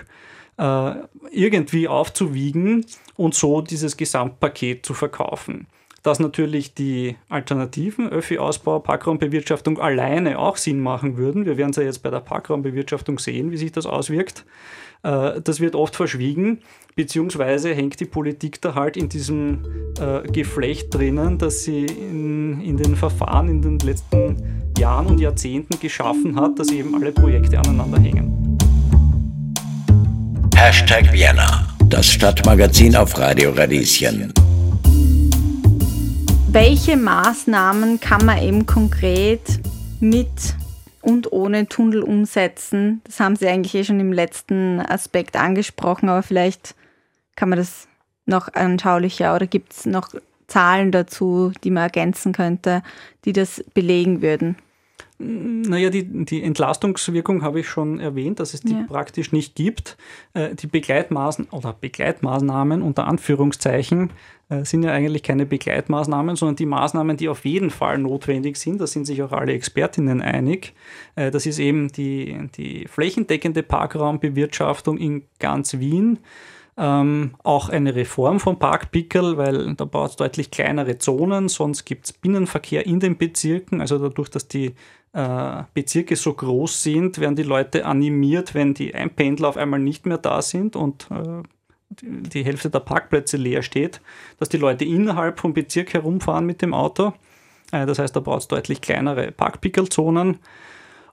äh, 0.57 0.93
irgendwie 1.31 1.87
aufzuwiegen 1.87 2.85
und 3.15 3.35
so 3.35 3.61
dieses 3.61 3.97
Gesamtpaket 3.97 4.85
zu 4.85 4.93
verkaufen. 4.93 5.67
Dass 6.03 6.19
natürlich 6.19 6.73
die 6.73 7.15
alternativen 7.29 8.09
Öffi-Ausbau, 8.09 8.79
Parkraumbewirtschaftung 8.79 9.79
alleine 9.79 10.37
auch 10.37 10.57
Sinn 10.57 10.81
machen 10.81 11.17
würden. 11.17 11.45
Wir 11.45 11.57
werden 11.57 11.71
es 11.71 11.77
ja 11.77 11.83
jetzt 11.83 12.03
bei 12.03 12.09
der 12.09 12.19
Parkraumbewirtschaftung 12.19 13.19
sehen, 13.19 13.51
wie 13.51 13.57
sich 13.57 13.71
das 13.71 13.85
auswirkt. 13.85 14.45
Äh, 15.03 15.41
das 15.41 15.59
wird 15.59 15.75
oft 15.75 15.95
verschwiegen, 15.95 16.59
beziehungsweise 16.95 17.73
hängt 17.73 17.99
die 17.99 18.05
Politik 18.05 18.61
da 18.61 18.75
halt 18.75 18.97
in 18.97 19.09
diesem 19.09 19.65
äh, 19.99 20.29
Geflecht 20.31 20.93
drinnen, 20.93 21.37
dass 21.37 21.63
sie 21.63 21.85
in, 21.85 22.61
in 22.61 22.77
den 22.77 22.95
Verfahren 22.95 23.49
in 23.49 23.61
den 23.61 23.79
letzten 23.79 24.37
Jahren 24.77 25.07
und 25.07 25.19
Jahrzehnten 25.19 25.79
geschaffen 25.79 26.39
hat, 26.39 26.57
dass 26.57 26.71
eben 26.71 26.95
alle 26.95 27.11
Projekte 27.11 27.59
aneinander 27.59 27.99
hängen. 27.99 28.57
Hashtag 30.55 31.11
Vienna, 31.11 31.67
das 31.89 32.09
Stadtmagazin 32.09 32.95
auf 32.95 33.17
Radio 33.17 33.51
Radieschen. 33.51 34.33
Welche 36.53 36.97
Maßnahmen 36.97 37.99
kann 37.99 38.27
man 38.27 38.37
eben 38.37 38.67
konkret 38.67 39.59
mit 39.99 40.53
und 41.01 41.31
ohne 41.31 41.67
Tunnel 41.67 42.03
umsetzen? 42.03 43.01
Das 43.05 43.19
haben 43.19 43.35
Sie 43.35 43.47
eigentlich 43.47 43.73
eh 43.73 43.83
schon 43.83 43.99
im 43.99 44.13
letzten 44.13 44.79
Aspekt 44.79 45.35
angesprochen, 45.35 46.09
aber 46.09 46.21
vielleicht 46.21 46.75
kann 47.35 47.49
man 47.49 47.57
das 47.57 47.87
noch 48.27 48.53
anschaulicher 48.53 49.35
oder 49.35 49.47
gibt 49.47 49.73
es 49.73 49.87
noch 49.87 50.09
Zahlen 50.45 50.91
dazu, 50.91 51.51
die 51.63 51.71
man 51.71 51.83
ergänzen 51.83 52.33
könnte, 52.33 52.83
die 53.25 53.33
das 53.33 53.63
belegen 53.73 54.21
würden? 54.21 54.55
Naja, 55.19 55.89
die, 55.89 56.25
die 56.25 56.43
Entlastungswirkung 56.43 57.43
habe 57.43 57.59
ich 57.59 57.67
schon 57.67 57.99
erwähnt, 57.99 58.39
dass 58.39 58.53
es 58.53 58.61
die 58.61 58.73
ja. 58.73 58.85
praktisch 58.87 59.31
nicht 59.31 59.55
gibt. 59.55 59.97
Äh, 60.33 60.55
die 60.55 60.67
Begleitmaßnahmen 60.67 61.51
oder 61.51 61.73
Begleitmaßnahmen 61.79 62.81
unter 62.81 63.07
Anführungszeichen 63.07 64.11
äh, 64.49 64.65
sind 64.65 64.83
ja 64.83 64.91
eigentlich 64.91 65.23
keine 65.23 65.45
Begleitmaßnahmen, 65.45 66.35
sondern 66.35 66.55
die 66.55 66.65
Maßnahmen, 66.65 67.17
die 67.17 67.29
auf 67.29 67.45
jeden 67.45 67.69
Fall 67.69 67.97
notwendig 67.99 68.57
sind. 68.57 68.81
Da 68.81 68.87
sind 68.87 69.05
sich 69.05 69.21
auch 69.23 69.31
alle 69.31 69.53
Expertinnen 69.53 70.21
einig. 70.21 70.73
Äh, 71.15 71.31
das 71.31 71.45
ist 71.45 71.59
eben 71.59 71.91
die, 71.91 72.49
die 72.57 72.87
flächendeckende 72.87 73.63
Parkraumbewirtschaftung 73.63 74.97
in 74.97 75.23
ganz 75.39 75.79
Wien. 75.79 76.19
Ähm, 76.75 77.35
auch 77.43 77.69
eine 77.69 77.93
Reform 77.93 78.39
vom 78.39 78.57
Parkpickel, 78.57 79.37
weil 79.37 79.75
da 79.75 79.85
braucht 79.85 80.11
es 80.11 80.15
deutlich 80.15 80.49
kleinere 80.49 80.97
Zonen, 80.97 81.47
sonst 81.47 81.85
gibt 81.85 82.05
es 82.05 82.13
Binnenverkehr 82.13 82.87
in 82.87 82.99
den 82.99 83.17
Bezirken. 83.17 83.79
Also 83.79 83.99
dadurch, 83.99 84.29
dass 84.29 84.47
die 84.47 84.73
äh, 85.13 85.63
Bezirke 85.75 86.15
so 86.15 86.33
groß 86.33 86.81
sind, 86.81 87.19
werden 87.19 87.35
die 87.35 87.43
Leute 87.43 87.85
animiert, 87.85 88.55
wenn 88.55 88.73
die 88.73 88.95
Einpendler 88.95 89.49
auf 89.49 89.57
einmal 89.57 89.79
nicht 89.79 90.07
mehr 90.07 90.17
da 90.17 90.41
sind 90.41 90.75
und 90.75 91.07
äh, 91.11 91.43
die 92.01 92.43
Hälfte 92.43 92.71
der 92.71 92.79
Parkplätze 92.79 93.37
leer 93.37 93.61
steht, 93.61 94.01
dass 94.39 94.49
die 94.49 94.57
Leute 94.57 94.83
innerhalb 94.83 95.39
vom 95.39 95.53
Bezirk 95.53 95.93
herumfahren 95.93 96.45
mit 96.45 96.63
dem 96.63 96.73
Auto. 96.73 97.13
Äh, 97.71 97.85
das 97.85 97.99
heißt, 97.99 98.15
da 98.15 98.19
braucht 98.19 98.41
es 98.41 98.47
deutlich 98.47 98.81
kleinere 98.81 99.31
Parkpickelzonen. 99.31 100.39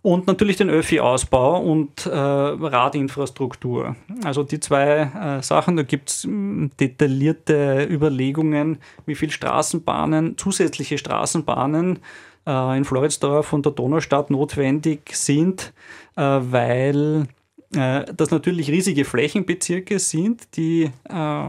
Und 0.02 0.26
natürlich 0.26 0.56
den 0.56 0.70
Öffi-Ausbau 0.70 1.60
und 1.60 2.06
äh, 2.06 2.10
Radinfrastruktur. 2.10 3.96
Also 4.24 4.44
die 4.44 4.58
zwei 4.58 5.10
äh, 5.14 5.42
Sachen, 5.42 5.76
da 5.76 5.82
gibt 5.82 6.08
es 6.08 6.24
hm, 6.24 6.70
detaillierte 6.80 7.86
Überlegungen, 7.90 8.78
wie 9.04 9.14
viele 9.14 9.32
Straßenbahnen, 9.32 10.38
zusätzliche 10.38 10.96
Straßenbahnen 10.96 11.98
äh, 12.46 12.78
in 12.78 12.84
Floridsdorf 12.86 13.52
und 13.52 13.66
der 13.66 13.72
Donaustadt 13.72 14.30
notwendig 14.30 15.14
sind, 15.14 15.74
äh, 16.16 16.22
weil 16.22 17.26
äh, 17.74 18.04
das 18.16 18.30
natürlich 18.30 18.70
riesige 18.70 19.04
Flächenbezirke 19.04 19.98
sind, 19.98 20.56
die 20.56 20.90
äh, 21.10 21.44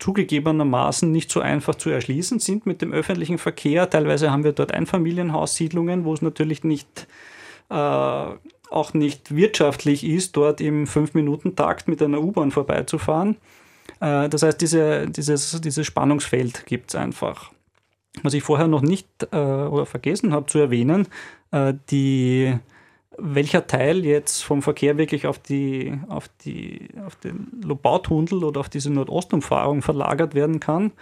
zugegebenermaßen 0.00 1.12
nicht 1.12 1.30
so 1.30 1.38
einfach 1.38 1.76
zu 1.76 1.90
erschließen 1.90 2.40
sind 2.40 2.66
mit 2.66 2.82
dem 2.82 2.92
öffentlichen 2.92 3.38
Verkehr. 3.38 3.88
Teilweise 3.88 4.32
haben 4.32 4.42
wir 4.42 4.52
dort 4.52 4.74
Einfamilienhaussiedlungen, 4.74 6.04
wo 6.04 6.12
es 6.12 6.22
natürlich 6.22 6.64
nicht 6.64 7.06
auch 7.70 8.94
nicht 8.94 9.34
wirtschaftlich 9.34 10.04
ist, 10.04 10.36
dort 10.36 10.60
im 10.60 10.86
5-Minuten-Takt 10.86 11.88
mit 11.88 12.02
einer 12.02 12.20
U-Bahn 12.20 12.50
vorbeizufahren. 12.50 13.36
Äh, 14.00 14.28
das 14.28 14.42
heißt, 14.42 14.60
diese, 14.60 15.08
dieses, 15.08 15.60
dieses 15.60 15.86
Spannungsfeld 15.86 16.66
gibt 16.66 16.90
es 16.90 16.94
einfach. 16.94 17.52
Was 18.22 18.34
ich 18.34 18.42
vorher 18.42 18.68
noch 18.68 18.82
nicht 18.82 19.06
äh, 19.32 19.36
oder 19.36 19.86
vergessen 19.86 20.32
habe 20.32 20.46
zu 20.46 20.58
erwähnen, 20.58 21.06
äh, 21.52 21.74
die, 21.90 22.56
welcher 23.16 23.66
Teil 23.66 24.04
jetzt 24.04 24.42
vom 24.42 24.62
Verkehr 24.62 24.98
wirklich 24.98 25.26
auf, 25.26 25.38
die, 25.38 25.98
auf, 26.08 26.28
die, 26.44 26.88
auf 27.04 27.16
den 27.16 27.48
Lobautunnel 27.62 28.44
oder 28.44 28.60
auf 28.60 28.68
diese 28.68 28.90
Nordostumfahrung 28.90 29.82
verlagert 29.82 30.34
werden 30.34 30.58
kann. 30.58 30.92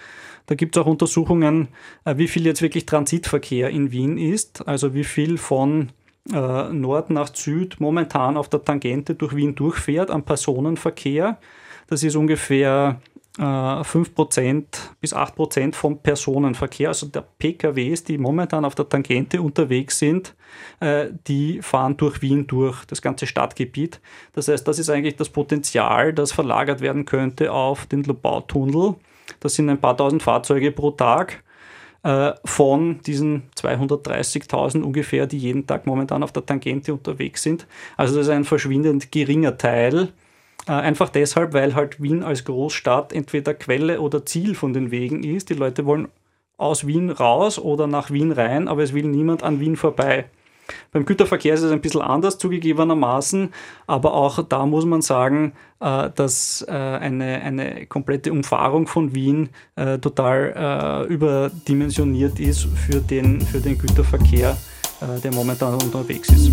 Da 0.46 0.54
gibt 0.54 0.76
es 0.76 0.82
auch 0.82 0.86
Untersuchungen, 0.86 1.68
äh, 2.04 2.16
wie 2.16 2.28
viel 2.28 2.44
jetzt 2.44 2.62
wirklich 2.62 2.86
Transitverkehr 2.86 3.70
in 3.70 3.92
Wien 3.92 4.18
ist, 4.18 4.66
also 4.66 4.94
wie 4.94 5.04
viel 5.04 5.38
von 5.38 5.90
äh, 6.32 6.72
Nord 6.72 7.10
nach 7.10 7.34
Süd 7.34 7.80
momentan 7.80 8.36
auf 8.36 8.48
der 8.48 8.64
Tangente 8.64 9.14
durch 9.14 9.34
Wien 9.34 9.54
durchfährt 9.54 10.10
am 10.10 10.24
Personenverkehr. 10.24 11.38
Das 11.88 12.02
ist 12.02 12.16
ungefähr 12.16 13.00
5% 13.38 14.48
äh, 14.48 14.62
bis 15.00 15.14
8% 15.14 15.74
vom 15.74 15.98
Personenverkehr, 15.98 16.88
also 16.88 17.06
der 17.06 17.20
PKWs, 17.38 18.04
die 18.04 18.16
momentan 18.16 18.64
auf 18.64 18.74
der 18.74 18.88
Tangente 18.88 19.42
unterwegs 19.42 19.98
sind, 19.98 20.34
äh, 20.80 21.08
die 21.26 21.60
fahren 21.60 21.98
durch 21.98 22.22
Wien 22.22 22.46
durch, 22.46 22.84
das 22.86 23.02
ganze 23.02 23.26
Stadtgebiet. 23.26 24.00
Das 24.32 24.48
heißt, 24.48 24.66
das 24.66 24.78
ist 24.78 24.88
eigentlich 24.88 25.16
das 25.16 25.28
Potenzial, 25.28 26.14
das 26.14 26.32
verlagert 26.32 26.80
werden 26.80 27.04
könnte 27.04 27.52
auf 27.52 27.84
den 27.86 28.04
Lobautunnel. 28.04 28.94
Das 29.40 29.54
sind 29.54 29.68
ein 29.68 29.80
paar 29.80 29.96
tausend 29.96 30.22
Fahrzeuge 30.22 30.72
pro 30.72 30.92
Tag 30.92 31.42
äh, 32.06 32.34
von 32.44 33.00
diesen 33.00 33.42
230.000 33.56 34.82
ungefähr, 34.82 35.26
die 35.26 35.38
jeden 35.38 35.66
Tag 35.66 35.86
momentan 35.86 36.22
auf 36.22 36.30
der 36.30 36.46
Tangente 36.46 36.92
unterwegs 36.92 37.42
sind. 37.42 37.66
Also 37.96 38.14
das 38.14 38.28
ist 38.28 38.32
ein 38.32 38.44
verschwindend 38.44 39.10
geringer 39.10 39.58
Teil 39.58 40.12
äh, 40.68 40.72
einfach 40.72 41.08
deshalb, 41.08 41.52
weil 41.52 41.74
halt 41.74 42.00
Wien 42.00 42.22
als 42.22 42.44
Großstadt 42.44 43.12
entweder 43.12 43.54
Quelle 43.54 44.00
oder 44.00 44.24
Ziel 44.24 44.54
von 44.54 44.72
den 44.72 44.92
Wegen 44.92 45.24
ist. 45.24 45.50
Die 45.50 45.54
Leute 45.54 45.84
wollen 45.84 46.06
aus 46.58 46.86
Wien 46.86 47.10
raus 47.10 47.58
oder 47.58 47.88
nach 47.88 48.12
Wien 48.12 48.30
rein, 48.30 48.68
aber 48.68 48.84
es 48.84 48.94
will 48.94 49.06
niemand 49.06 49.42
an 49.42 49.58
Wien 49.58 49.74
vorbei. 49.74 50.26
Beim 50.92 51.04
Güterverkehr 51.04 51.54
ist 51.54 51.62
es 51.62 51.72
ein 51.72 51.80
bisschen 51.80 52.02
anders 52.02 52.38
zugegebenermaßen, 52.38 53.52
aber 53.86 54.14
auch 54.14 54.42
da 54.42 54.66
muss 54.66 54.84
man 54.84 55.02
sagen, 55.02 55.52
äh, 55.80 56.10
dass 56.14 56.64
äh, 56.68 56.72
eine, 56.72 57.42
eine 57.42 57.86
komplette 57.86 58.32
Umfahrung 58.32 58.86
von 58.86 59.14
Wien 59.14 59.50
total 60.00 61.06
überdimensioniert 61.08 62.40
ist 62.40 62.64
für 62.64 63.00
den, 63.00 63.40
für 63.40 63.60
den 63.60 63.78
Güterverkehr, 63.78 64.56
der 65.22 65.32
momentan 65.32 65.74
unterwegs 65.74 66.28
ist. 66.30 66.50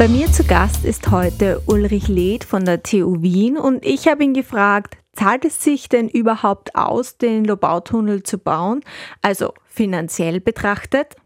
Bei 0.00 0.08
mir 0.08 0.32
zu 0.32 0.44
Gast 0.44 0.86
ist 0.86 1.10
heute 1.10 1.60
Ulrich 1.66 2.08
Leth 2.08 2.44
von 2.44 2.64
der 2.64 2.82
TU 2.82 3.20
Wien 3.20 3.58
und 3.58 3.84
ich 3.84 4.08
habe 4.08 4.24
ihn 4.24 4.32
gefragt, 4.32 4.96
zahlt 5.12 5.44
es 5.44 5.62
sich 5.62 5.90
denn 5.90 6.08
überhaupt 6.08 6.74
aus, 6.74 7.18
den 7.18 7.44
Lobautunnel 7.44 8.22
zu 8.22 8.38
bauen, 8.38 8.80
also 9.20 9.52
finanziell 9.80 10.40
betrachtet? 10.40 11.16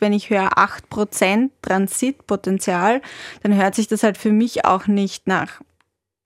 wenn 0.00 0.12
ich 0.12 0.28
höre 0.28 0.58
8% 0.58 1.50
Transitpotenzial, 1.62 3.00
dann 3.42 3.54
hört 3.54 3.74
sich 3.74 3.86
das 3.86 4.02
halt 4.02 4.18
für 4.18 4.32
mich 4.32 4.64
auch 4.64 4.86
nicht 4.86 5.26
nach 5.26 5.60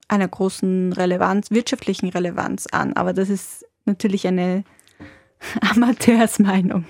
einer 0.09 0.27
großen 0.27 0.93
Relevanz, 0.93 1.51
wirtschaftlichen 1.51 2.09
Relevanz 2.09 2.67
an. 2.67 2.95
Aber 2.95 3.13
das 3.13 3.29
ist 3.29 3.67
natürlich 3.85 4.27
eine 4.27 4.65
Amateursmeinung. 5.71 6.87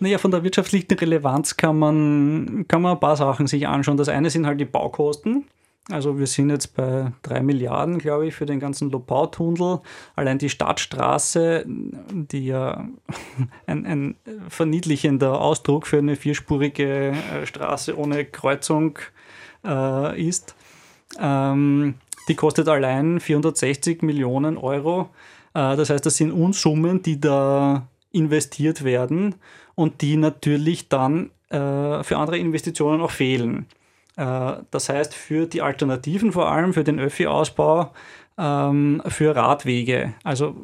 Naja, 0.00 0.18
von 0.18 0.30
der 0.30 0.42
wirtschaftlichen 0.42 0.90
Relevanz 0.92 1.56
kann 1.56 1.78
man, 1.78 2.64
kann 2.66 2.82
man 2.82 2.94
ein 2.96 3.00
paar 3.00 3.16
Sachen 3.16 3.46
sich 3.46 3.68
anschauen. 3.68 3.98
Das 3.98 4.08
eine 4.08 4.30
sind 4.30 4.46
halt 4.46 4.58
die 4.58 4.64
Baukosten. 4.64 5.44
Also 5.90 6.18
wir 6.18 6.26
sind 6.26 6.50
jetzt 6.50 6.74
bei 6.76 7.12
drei 7.22 7.42
Milliarden, 7.42 7.98
glaube 7.98 8.26
ich, 8.26 8.34
für 8.34 8.46
den 8.46 8.60
ganzen 8.60 8.90
Lopau-Tunnel. 8.90 9.80
Allein 10.16 10.38
die 10.38 10.48
Stadtstraße, 10.48 11.64
die 11.66 12.46
ja 12.46 12.88
ein, 13.66 13.86
ein 13.86 14.16
verniedlichender 14.48 15.40
Ausdruck 15.40 15.86
für 15.86 15.98
eine 15.98 16.16
vierspurige 16.16 17.10
äh, 17.10 17.46
Straße 17.46 17.96
ohne 17.98 18.24
Kreuzung 18.24 18.98
äh, 19.64 20.20
ist, 20.20 20.54
ähm, 21.18 21.94
die 22.28 22.34
kostet 22.34 22.68
allein 22.68 23.18
460 23.18 24.02
Millionen 24.02 24.56
Euro. 24.56 25.10
Äh, 25.54 25.76
das 25.76 25.90
heißt, 25.90 26.06
das 26.06 26.16
sind 26.16 26.30
Unsummen, 26.30 27.02
die 27.02 27.20
da 27.20 27.88
investiert 28.12 28.84
werden 28.84 29.34
und 29.74 30.02
die 30.02 30.16
natürlich 30.16 30.88
dann 30.88 31.30
äh, 31.48 32.02
für 32.02 32.16
andere 32.16 32.38
Investitionen 32.38 33.00
auch 33.00 33.10
fehlen. 33.10 33.66
Äh, 34.16 34.52
das 34.70 34.88
heißt, 34.88 35.14
für 35.14 35.46
die 35.46 35.62
Alternativen 35.62 36.32
vor 36.32 36.50
allem, 36.50 36.72
für 36.72 36.84
den 36.84 36.98
Öffi-Ausbau, 36.98 37.92
ähm, 38.38 39.02
für 39.06 39.36
Radwege. 39.36 40.14
Also 40.24 40.54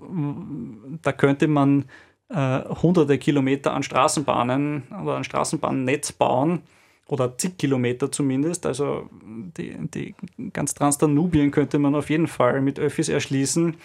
da 1.02 1.12
könnte 1.12 1.48
man 1.48 1.84
äh, 2.28 2.60
hunderte 2.82 3.18
Kilometer 3.18 3.74
an 3.74 3.82
Straßenbahnen 3.82 4.84
oder 5.02 5.16
an 5.16 5.24
Straßenbahnnetz 5.24 6.12
bauen 6.12 6.62
oder 7.08 7.36
zig 7.38 7.56
Kilometer 7.56 8.10
zumindest. 8.10 8.66
Also 8.66 9.08
die, 9.56 9.76
die 9.94 10.14
ganz 10.52 10.74
Transdanubien 10.74 11.50
könnte 11.50 11.78
man 11.78 11.94
auf 11.94 12.10
jeden 12.10 12.26
Fall 12.26 12.60
mit 12.60 12.78
Öffis 12.78 13.08
erschließen, 13.08 13.76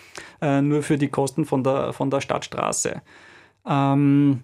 äh, 0.41 0.61
nur 0.61 0.81
für 0.81 0.97
die 0.97 1.09
Kosten 1.09 1.45
von 1.45 1.63
der, 1.63 1.93
von 1.93 2.09
der 2.09 2.21
Stadtstraße. 2.21 3.01
Ähm, 3.67 4.41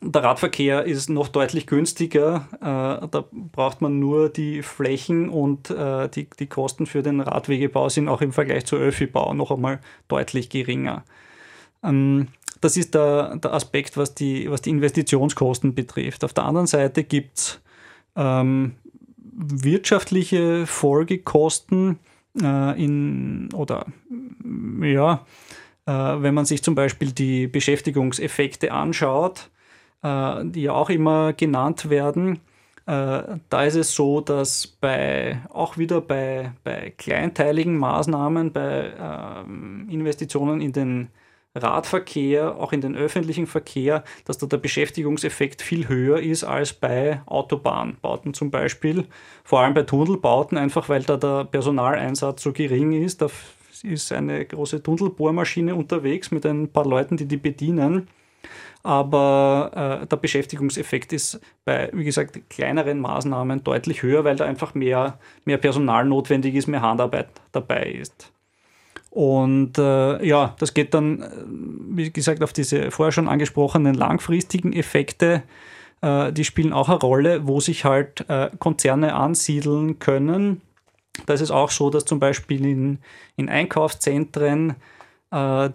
der 0.00 0.22
Radverkehr 0.22 0.84
ist 0.84 1.08
noch 1.08 1.28
deutlich 1.28 1.66
günstiger. 1.66 2.48
Äh, 2.60 3.08
da 3.08 3.24
braucht 3.32 3.80
man 3.80 3.98
nur 3.98 4.28
die 4.28 4.62
Flächen 4.62 5.28
und 5.28 5.70
äh, 5.70 6.08
die, 6.08 6.28
die 6.38 6.46
Kosten 6.46 6.86
für 6.86 7.02
den 7.02 7.20
Radwegebau 7.20 7.88
sind 7.88 8.08
auch 8.08 8.20
im 8.20 8.32
Vergleich 8.32 8.66
zu 8.66 8.76
Öffi-Bau 8.76 9.34
noch 9.34 9.50
einmal 9.50 9.80
deutlich 10.08 10.48
geringer. 10.48 11.04
Ähm, 11.82 12.28
das 12.60 12.76
ist 12.76 12.94
der, 12.94 13.36
der 13.36 13.52
Aspekt, 13.52 13.96
was 13.96 14.14
die, 14.14 14.50
was 14.50 14.62
die 14.62 14.70
Investitionskosten 14.70 15.74
betrifft. 15.74 16.24
Auf 16.24 16.32
der 16.32 16.44
anderen 16.44 16.66
Seite 16.66 17.04
gibt 17.04 17.38
es 17.38 17.60
ähm, 18.16 18.72
wirtschaftliche 19.18 20.66
Folgekosten 20.66 21.98
äh, 22.40 22.82
in, 22.82 23.50
oder 23.54 23.86
ja, 24.82 25.26
äh, 25.86 25.92
wenn 25.92 26.34
man 26.34 26.44
sich 26.44 26.62
zum 26.62 26.74
Beispiel 26.74 27.12
die 27.12 27.46
Beschäftigungseffekte 27.46 28.72
anschaut, 28.72 29.50
die 30.44 30.62
ja 30.62 30.72
auch 30.72 30.90
immer 30.90 31.32
genannt 31.32 31.90
werden, 31.90 32.40
äh, 32.86 33.38
da 33.48 33.64
ist 33.64 33.74
es 33.74 33.94
so, 33.94 34.20
dass 34.20 34.66
bei 34.66 35.40
auch 35.50 35.76
wieder 35.76 36.00
bei, 36.00 36.52
bei 36.62 36.94
kleinteiligen 36.96 37.76
Maßnahmen, 37.76 38.52
bei 38.52 38.92
ähm, 38.98 39.88
Investitionen 39.90 40.60
in 40.60 40.72
den 40.72 41.08
Radverkehr, 41.56 42.56
auch 42.56 42.72
in 42.72 42.80
den 42.80 42.94
öffentlichen 42.94 43.46
Verkehr, 43.46 44.04
dass 44.24 44.38
da 44.38 44.46
der 44.46 44.58
Beschäftigungseffekt 44.58 45.62
viel 45.62 45.88
höher 45.88 46.20
ist 46.20 46.44
als 46.44 46.72
bei 46.74 47.22
Autobahnbauten 47.26 48.34
zum 48.34 48.50
Beispiel. 48.50 49.06
Vor 49.42 49.60
allem 49.60 49.74
bei 49.74 49.82
Tunnelbauten, 49.82 50.56
einfach 50.56 50.88
weil 50.88 51.02
da 51.02 51.16
der 51.16 51.44
Personaleinsatz 51.44 52.42
so 52.42 52.52
gering 52.52 52.92
ist. 52.92 53.20
Da 53.22 53.28
ist 53.82 54.12
eine 54.12 54.44
große 54.44 54.82
Tunnelbohrmaschine 54.82 55.74
unterwegs 55.74 56.30
mit 56.30 56.46
ein 56.46 56.68
paar 56.68 56.86
Leuten, 56.86 57.16
die 57.16 57.26
die 57.26 57.36
bedienen. 57.36 58.08
Aber 58.86 60.00
äh, 60.02 60.06
der 60.06 60.16
Beschäftigungseffekt 60.16 61.12
ist 61.12 61.40
bei, 61.64 61.90
wie 61.92 62.04
gesagt, 62.04 62.38
kleineren 62.48 63.00
Maßnahmen 63.00 63.64
deutlich 63.64 64.04
höher, 64.04 64.22
weil 64.22 64.36
da 64.36 64.44
einfach 64.44 64.74
mehr, 64.74 65.18
mehr 65.44 65.58
Personal 65.58 66.04
notwendig 66.04 66.54
ist, 66.54 66.68
mehr 66.68 66.82
Handarbeit 66.82 67.26
dabei 67.50 67.90
ist. 67.90 68.30
Und 69.10 69.76
äh, 69.76 70.24
ja, 70.24 70.54
das 70.60 70.72
geht 70.72 70.94
dann, 70.94 71.20
äh, 71.20 71.28
wie 71.96 72.12
gesagt, 72.12 72.44
auf 72.44 72.52
diese 72.52 72.92
vorher 72.92 73.10
schon 73.10 73.26
angesprochenen 73.26 73.94
langfristigen 73.94 74.72
Effekte. 74.72 75.42
Äh, 76.00 76.32
die 76.32 76.44
spielen 76.44 76.72
auch 76.72 76.88
eine 76.88 77.00
Rolle, 77.00 77.44
wo 77.48 77.58
sich 77.58 77.84
halt 77.84 78.24
äh, 78.28 78.50
Konzerne 78.60 79.14
ansiedeln 79.14 79.98
können. 79.98 80.60
Da 81.26 81.34
ist 81.34 81.40
es 81.40 81.50
auch 81.50 81.72
so, 81.72 81.90
dass 81.90 82.04
zum 82.04 82.20
Beispiel 82.20 82.64
in, 82.64 82.98
in 83.34 83.48
Einkaufszentren 83.48 84.76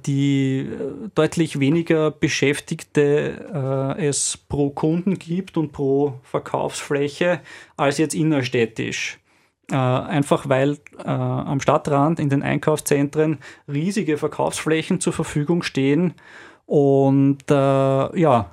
die 0.06 0.60
äh, 0.60 1.10
deutlich 1.14 1.60
weniger 1.60 2.12
Beschäftigte 2.12 3.96
es 3.98 4.38
pro 4.50 4.70
Kunden 4.70 5.20
gibt 5.20 5.58
und 5.58 5.72
pro 5.72 6.20
Verkaufsfläche 6.24 7.42
als 7.78 7.98
jetzt 7.98 8.16
innerstädtisch. 8.16 9.22
Äh, 9.72 9.76
einfach 9.76 10.50
weil 10.50 10.80
äh, 10.98 11.08
am 11.08 11.62
Stadtrand 11.62 12.20
in 12.20 12.30
den 12.30 12.44
Einkaufszentren 12.44 13.40
riesige 13.72 14.18
Verkaufsflächen 14.18 15.00
zur 15.00 15.14
Verfügung 15.14 15.64
stehen 15.64 16.14
und 16.66 17.50
äh, 17.50 18.20
ja, 18.20 18.52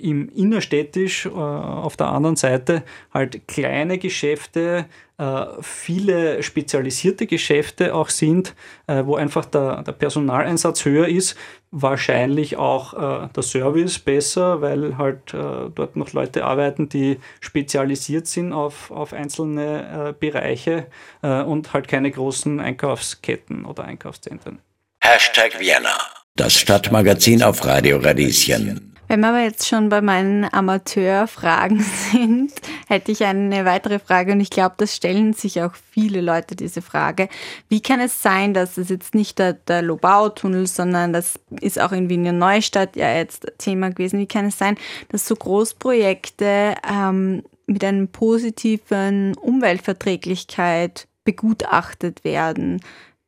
im 0.00 0.28
innerstädtisch 0.28 1.26
äh, 1.26 1.30
auf 1.30 1.96
der 1.96 2.08
anderen 2.08 2.36
Seite 2.36 2.82
halt 3.12 3.46
kleine 3.46 3.98
Geschäfte, 3.98 4.86
äh, 5.18 5.44
viele 5.60 6.42
spezialisierte 6.42 7.26
Geschäfte 7.26 7.94
auch 7.94 8.08
sind, 8.08 8.54
äh, 8.86 9.04
wo 9.04 9.16
einfach 9.16 9.44
der, 9.44 9.82
der 9.82 9.92
Personaleinsatz 9.92 10.84
höher 10.84 11.08
ist, 11.08 11.36
wahrscheinlich 11.70 12.56
auch 12.56 12.94
äh, 12.94 13.28
der 13.28 13.42
Service 13.42 13.98
besser, 13.98 14.62
weil 14.62 14.96
halt 14.96 15.34
äh, 15.34 15.70
dort 15.74 15.96
noch 15.96 16.12
Leute 16.14 16.44
arbeiten, 16.44 16.88
die 16.88 17.18
spezialisiert 17.40 18.26
sind 18.26 18.52
auf, 18.52 18.90
auf 18.90 19.12
einzelne 19.12 20.08
äh, 20.08 20.12
Bereiche 20.18 20.86
und 21.20 21.72
halt 21.72 21.86
keine 21.88 22.10
großen 22.10 22.60
Einkaufsketten 22.60 23.64
oder 23.64 23.84
Einkaufszentren. 23.84 24.58
Hashtag 25.02 25.58
Vienna, 25.58 25.96
das 26.36 26.58
Stadtmagazin 26.58 27.42
auf 27.42 27.64
Radio 27.64 27.98
Radieschen. 27.98 28.89
Wenn 29.10 29.22
wir 29.22 29.30
aber 29.30 29.40
jetzt 29.40 29.66
schon 29.66 29.88
bei 29.88 30.02
meinen 30.02 30.44
Amateurfragen 30.44 31.80
sind, 32.12 32.52
hätte 32.86 33.10
ich 33.10 33.24
eine 33.24 33.64
weitere 33.64 33.98
Frage 33.98 34.30
und 34.30 34.40
ich 34.40 34.50
glaube, 34.50 34.76
das 34.78 34.94
stellen 34.94 35.32
sich 35.32 35.60
auch 35.62 35.74
viele 35.74 36.20
Leute 36.20 36.54
diese 36.54 36.80
Frage. 36.80 37.28
Wie 37.68 37.80
kann 37.80 37.98
es 37.98 38.22
sein, 38.22 38.54
dass 38.54 38.78
es 38.78 38.88
jetzt 38.88 39.16
nicht 39.16 39.40
der, 39.40 39.54
der 39.54 39.82
Lobau-Tunnel, 39.82 40.68
sondern 40.68 41.12
das 41.12 41.40
ist 41.60 41.80
auch 41.80 41.90
in 41.90 42.08
Wiener 42.08 42.30
Neustadt 42.30 42.94
ja 42.94 43.12
jetzt 43.12 43.50
Thema 43.58 43.90
gewesen. 43.90 44.20
Wie 44.20 44.28
kann 44.28 44.44
es 44.44 44.58
sein, 44.58 44.76
dass 45.08 45.26
so 45.26 45.34
Großprojekte 45.34 46.76
ähm, 46.88 47.42
mit 47.66 47.82
einer 47.82 48.06
positiven 48.06 49.34
Umweltverträglichkeit 49.38 51.08
begutachtet 51.24 52.22
werden? 52.22 52.80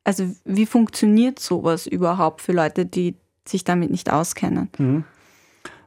Also 0.04 0.30
wie 0.44 0.66
funktioniert 0.66 1.40
sowas 1.40 1.88
überhaupt 1.88 2.40
für 2.40 2.52
Leute, 2.52 2.86
die 2.86 3.16
sich 3.44 3.64
damit 3.64 3.90
nicht 3.90 4.12
auskennen? 4.12 4.70
Mhm. 4.78 5.04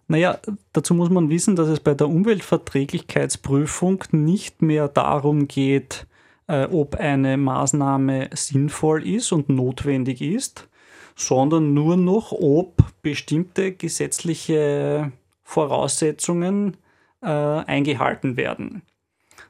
Naja, 0.07 0.39
dazu 0.71 0.93
muss 0.93 1.09
man 1.09 1.29
wissen, 1.29 1.55
dass 1.55 1.67
es 1.67 1.79
bei 1.79 1.95
der 1.95 2.07
Umweltverträglichkeitsprüfung 2.07 4.03
nicht 4.11 4.61
mehr 4.61 4.87
darum 4.87 5.47
geht, 5.47 6.05
äh, 6.47 6.65
ob 6.65 6.95
eine 6.95 7.37
Maßnahme 7.37 8.29
sinnvoll 8.33 9.07
ist 9.07 9.31
und 9.31 9.49
notwendig 9.49 10.21
ist, 10.21 10.67
sondern 11.15 11.73
nur 11.73 11.97
noch, 11.97 12.31
ob 12.31 12.83
bestimmte 13.01 13.71
gesetzliche 13.71 15.11
Voraussetzungen 15.43 16.77
äh, 17.21 17.27
eingehalten 17.27 18.37
werden. 18.37 18.83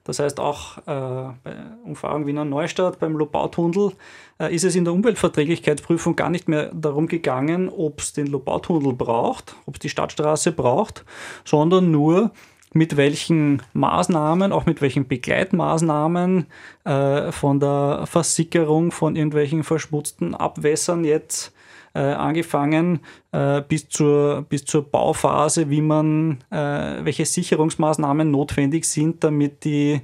Das 0.05 0.19
heißt, 0.19 0.39
auch 0.39 0.77
äh, 0.77 0.81
bei 0.85 1.55
Umfahrung 1.83 2.27
Wiener 2.27 2.45
Neustadt, 2.45 2.99
beim 2.99 3.17
Lobautunnel, 3.17 3.91
äh, 4.39 4.53
ist 4.53 4.63
es 4.63 4.75
in 4.75 4.85
der 4.85 4.93
Umweltverträglichkeitsprüfung 4.93 6.15
gar 6.15 6.29
nicht 6.29 6.47
mehr 6.47 6.71
darum 6.73 7.07
gegangen, 7.07 7.69
ob 7.69 7.99
es 7.99 8.13
den 8.13 8.27
Lobautunnel 8.27 8.93
braucht, 8.93 9.55
ob 9.65 9.75
es 9.75 9.79
die 9.79 9.89
Stadtstraße 9.89 10.51
braucht, 10.51 11.03
sondern 11.43 11.91
nur, 11.91 12.31
mit 12.75 12.97
welchen 12.97 13.61
Maßnahmen, 13.71 14.51
auch 14.51 14.65
mit 14.65 14.81
welchen 14.81 15.07
Begleitmaßnahmen 15.07 16.45
äh, 16.83 17.31
von 17.31 17.61
der 17.61 18.03
Versickerung 18.05 18.91
von 18.91 19.15
irgendwelchen 19.15 19.63
verschmutzten 19.63 20.35
Abwässern 20.35 21.05
jetzt 21.05 21.54
äh, 21.95 21.99
angefangen 21.99 22.99
äh, 23.31 23.61
bis, 23.61 23.89
zur, 23.89 24.45
bis 24.49 24.65
zur 24.65 24.83
Bauphase, 24.83 25.69
wie 25.69 25.81
man, 25.81 26.43
äh, 26.51 27.03
welche 27.03 27.25
Sicherungsmaßnahmen 27.25 28.29
notwendig 28.29 28.85
sind, 28.85 29.23
damit 29.23 29.63
die 29.63 30.01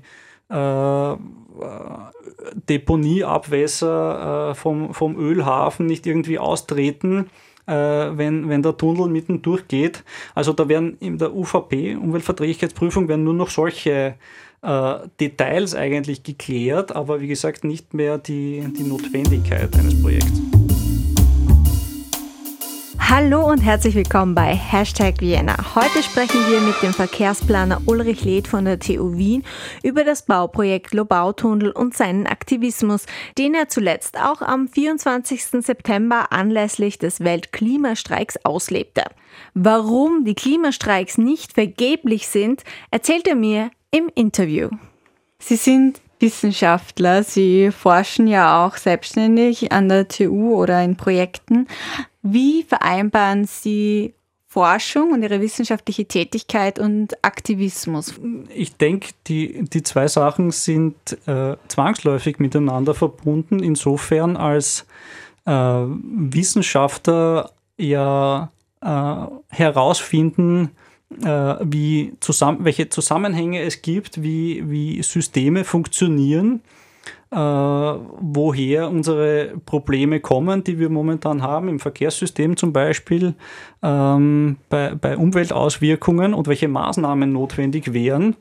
äh, 0.49 1.15
Deponieabwässer 2.69 4.51
äh, 4.51 4.55
vom, 4.55 4.93
vom 4.93 5.17
Ölhafen 5.17 5.85
nicht 5.85 6.07
irgendwie 6.07 6.39
austreten 6.39 7.29
wenn, 7.67 8.49
wenn 8.49 8.63
der 8.63 8.75
Tunnel 8.75 9.07
mitten 9.07 9.43
durchgeht. 9.43 10.03
Also 10.35 10.51
da 10.51 10.67
werden 10.67 10.97
in 10.99 11.19
der 11.19 11.33
UVP, 11.33 11.95
Umweltverträglichkeitsprüfung, 11.95 13.07
werden 13.07 13.23
nur 13.23 13.35
noch 13.35 13.49
solche 13.49 14.15
äh, 14.61 14.93
Details 15.19 15.75
eigentlich 15.75 16.23
geklärt, 16.23 16.93
aber 16.93 17.21
wie 17.21 17.27
gesagt 17.27 17.63
nicht 17.63 17.93
mehr 17.93 18.17
die, 18.17 18.63
die 18.77 18.83
Notwendigkeit 18.83 19.73
eines 19.77 20.01
Projekts. 20.01 20.60
Hallo 23.13 23.45
und 23.45 23.59
herzlich 23.59 23.93
willkommen 23.93 24.35
bei 24.35 24.55
Hashtag 24.55 25.19
Vienna. 25.19 25.75
Heute 25.75 26.01
sprechen 26.01 26.39
wir 26.49 26.61
mit 26.61 26.81
dem 26.81 26.93
Verkehrsplaner 26.93 27.81
Ulrich 27.85 28.23
Leth 28.23 28.47
von 28.47 28.63
der 28.63 28.79
TU 28.79 29.17
Wien 29.17 29.43
über 29.83 30.05
das 30.05 30.25
Bauprojekt 30.25 30.93
Lobautunnel 30.93 31.71
und 31.71 31.93
seinen 31.93 32.25
Aktivismus, 32.25 33.05
den 33.37 33.53
er 33.53 33.67
zuletzt 33.67 34.17
auch 34.17 34.41
am 34.41 34.69
24. 34.69 35.43
September 35.43 36.31
anlässlich 36.31 36.99
des 36.99 37.19
Weltklimastreiks 37.19 38.45
auslebte. 38.45 39.03
Warum 39.53 40.23
die 40.23 40.33
Klimastreiks 40.33 41.17
nicht 41.17 41.51
vergeblich 41.51 42.29
sind, 42.29 42.63
erzählt 42.91 43.27
er 43.27 43.35
mir 43.35 43.71
im 43.91 44.09
Interview. 44.15 44.69
Sie 45.37 45.57
sind 45.57 45.99
Wissenschaftler. 46.21 47.23
Sie 47.23 47.71
forschen 47.71 48.27
ja 48.27 48.65
auch 48.65 48.77
selbstständig 48.77 49.71
an 49.71 49.89
der 49.89 50.07
TU 50.07 50.55
oder 50.55 50.83
in 50.83 50.95
Projekten. 50.95 51.67
Wie 52.21 52.63
vereinbaren 52.63 53.45
Sie 53.45 54.13
Forschung 54.47 55.13
und 55.13 55.23
Ihre 55.23 55.39
wissenschaftliche 55.39 56.05
Tätigkeit 56.05 56.77
und 56.77 57.23
Aktivismus? 57.23 58.13
Ich 58.53 58.75
denke, 58.75 59.09
die, 59.27 59.63
die 59.63 59.81
zwei 59.81 60.07
Sachen 60.09 60.51
sind 60.51 61.17
äh, 61.25 61.55
zwangsläufig 61.69 62.39
miteinander 62.39 62.93
verbunden, 62.93 63.63
insofern 63.63 64.35
als 64.35 64.85
äh, 65.45 65.51
Wissenschaftler 65.53 67.51
ja 67.77 68.51
äh, 68.81 69.15
herausfinden, 69.49 70.71
wie 71.19 72.13
zusammen, 72.19 72.63
welche 72.63 72.89
Zusammenhänge 72.89 73.61
es 73.61 73.81
gibt, 73.81 74.23
wie, 74.23 74.69
wie 74.69 75.03
Systeme 75.03 75.63
funktionieren, 75.63 76.61
äh, 77.31 77.37
woher 77.37 78.89
unsere 78.89 79.53
Probleme 79.65 80.19
kommen, 80.19 80.63
die 80.63 80.79
wir 80.79 80.89
momentan 80.89 81.41
haben, 81.41 81.69
im 81.69 81.79
Verkehrssystem 81.79 82.57
zum 82.57 82.73
Beispiel, 82.73 83.35
ähm, 83.81 84.57
bei, 84.69 84.95
bei 84.95 85.15
Umweltauswirkungen 85.17 86.33
und 86.33 86.47
welche 86.47 86.67
Maßnahmen 86.67 87.31
notwendig 87.31 87.93
wären. 87.93 88.35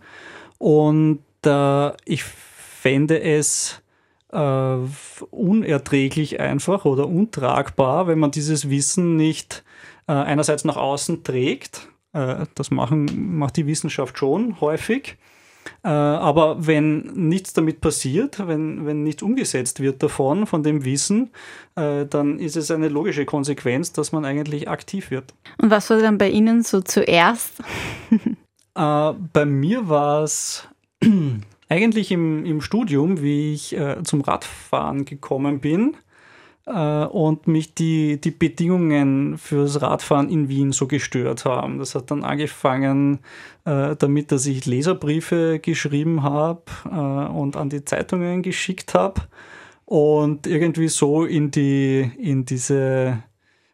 Und 0.58 1.20
äh, 1.46 1.90
ich 2.04 2.24
fände 2.24 3.22
es 3.22 3.80
äh, 4.32 4.76
unerträglich 5.30 6.40
einfach 6.40 6.84
oder 6.84 7.06
untragbar, 7.06 8.06
wenn 8.06 8.18
man 8.18 8.32
dieses 8.32 8.70
Wissen 8.70 9.16
nicht 9.16 9.62
äh, 10.08 10.12
einerseits 10.12 10.64
nach 10.64 10.76
außen 10.76 11.22
trägt 11.22 11.89
äh, 12.12 12.46
das 12.54 12.70
machen, 12.70 13.36
macht 13.38 13.56
die 13.56 13.66
Wissenschaft 13.66 14.18
schon 14.18 14.60
häufig. 14.60 15.16
Äh, 15.84 15.88
aber 15.88 16.66
wenn 16.66 17.02
nichts 17.28 17.52
damit 17.52 17.80
passiert, 17.80 18.46
wenn, 18.46 18.86
wenn 18.86 19.02
nichts 19.02 19.22
umgesetzt 19.22 19.80
wird 19.80 20.02
davon, 20.02 20.46
von 20.46 20.62
dem 20.62 20.84
Wissen, 20.84 21.30
äh, 21.76 22.06
dann 22.06 22.38
ist 22.38 22.56
es 22.56 22.70
eine 22.70 22.88
logische 22.88 23.26
Konsequenz, 23.26 23.92
dass 23.92 24.12
man 24.12 24.24
eigentlich 24.24 24.68
aktiv 24.68 25.10
wird. 25.10 25.34
Und 25.58 25.70
was 25.70 25.90
war 25.90 25.98
dann 25.98 26.18
bei 26.18 26.30
Ihnen 26.30 26.62
so 26.62 26.80
zuerst? 26.80 27.62
bei 28.74 29.44
mir 29.44 29.88
war 29.88 30.22
es 30.22 30.66
eigentlich 31.68 32.10
im, 32.10 32.44
im 32.46 32.60
Studium, 32.60 33.20
wie 33.20 33.52
ich 33.52 33.76
zum 34.04 34.22
Radfahren 34.22 35.04
gekommen 35.04 35.60
bin 35.60 35.96
und 36.66 37.46
mich 37.46 37.74
die, 37.74 38.20
die 38.20 38.30
Bedingungen 38.30 39.38
fürs 39.38 39.82
Radfahren 39.82 40.28
in 40.28 40.48
Wien 40.48 40.72
so 40.72 40.86
gestört 40.86 41.44
haben. 41.44 41.78
Das 41.78 41.94
hat 41.94 42.10
dann 42.10 42.22
angefangen 42.22 43.20
äh, 43.64 43.96
damit, 43.96 44.30
dass 44.30 44.46
ich 44.46 44.66
Leserbriefe 44.66 45.58
geschrieben 45.58 46.22
habe 46.22 46.62
äh, 46.84 46.88
und 46.88 47.56
an 47.56 47.70
die 47.70 47.84
Zeitungen 47.84 48.42
geschickt 48.42 48.94
habe 48.94 49.22
und 49.84 50.46
irgendwie 50.46 50.88
so 50.88 51.24
in 51.24 51.50
die 51.50 52.08
in 52.18 52.44
diese 52.44 53.22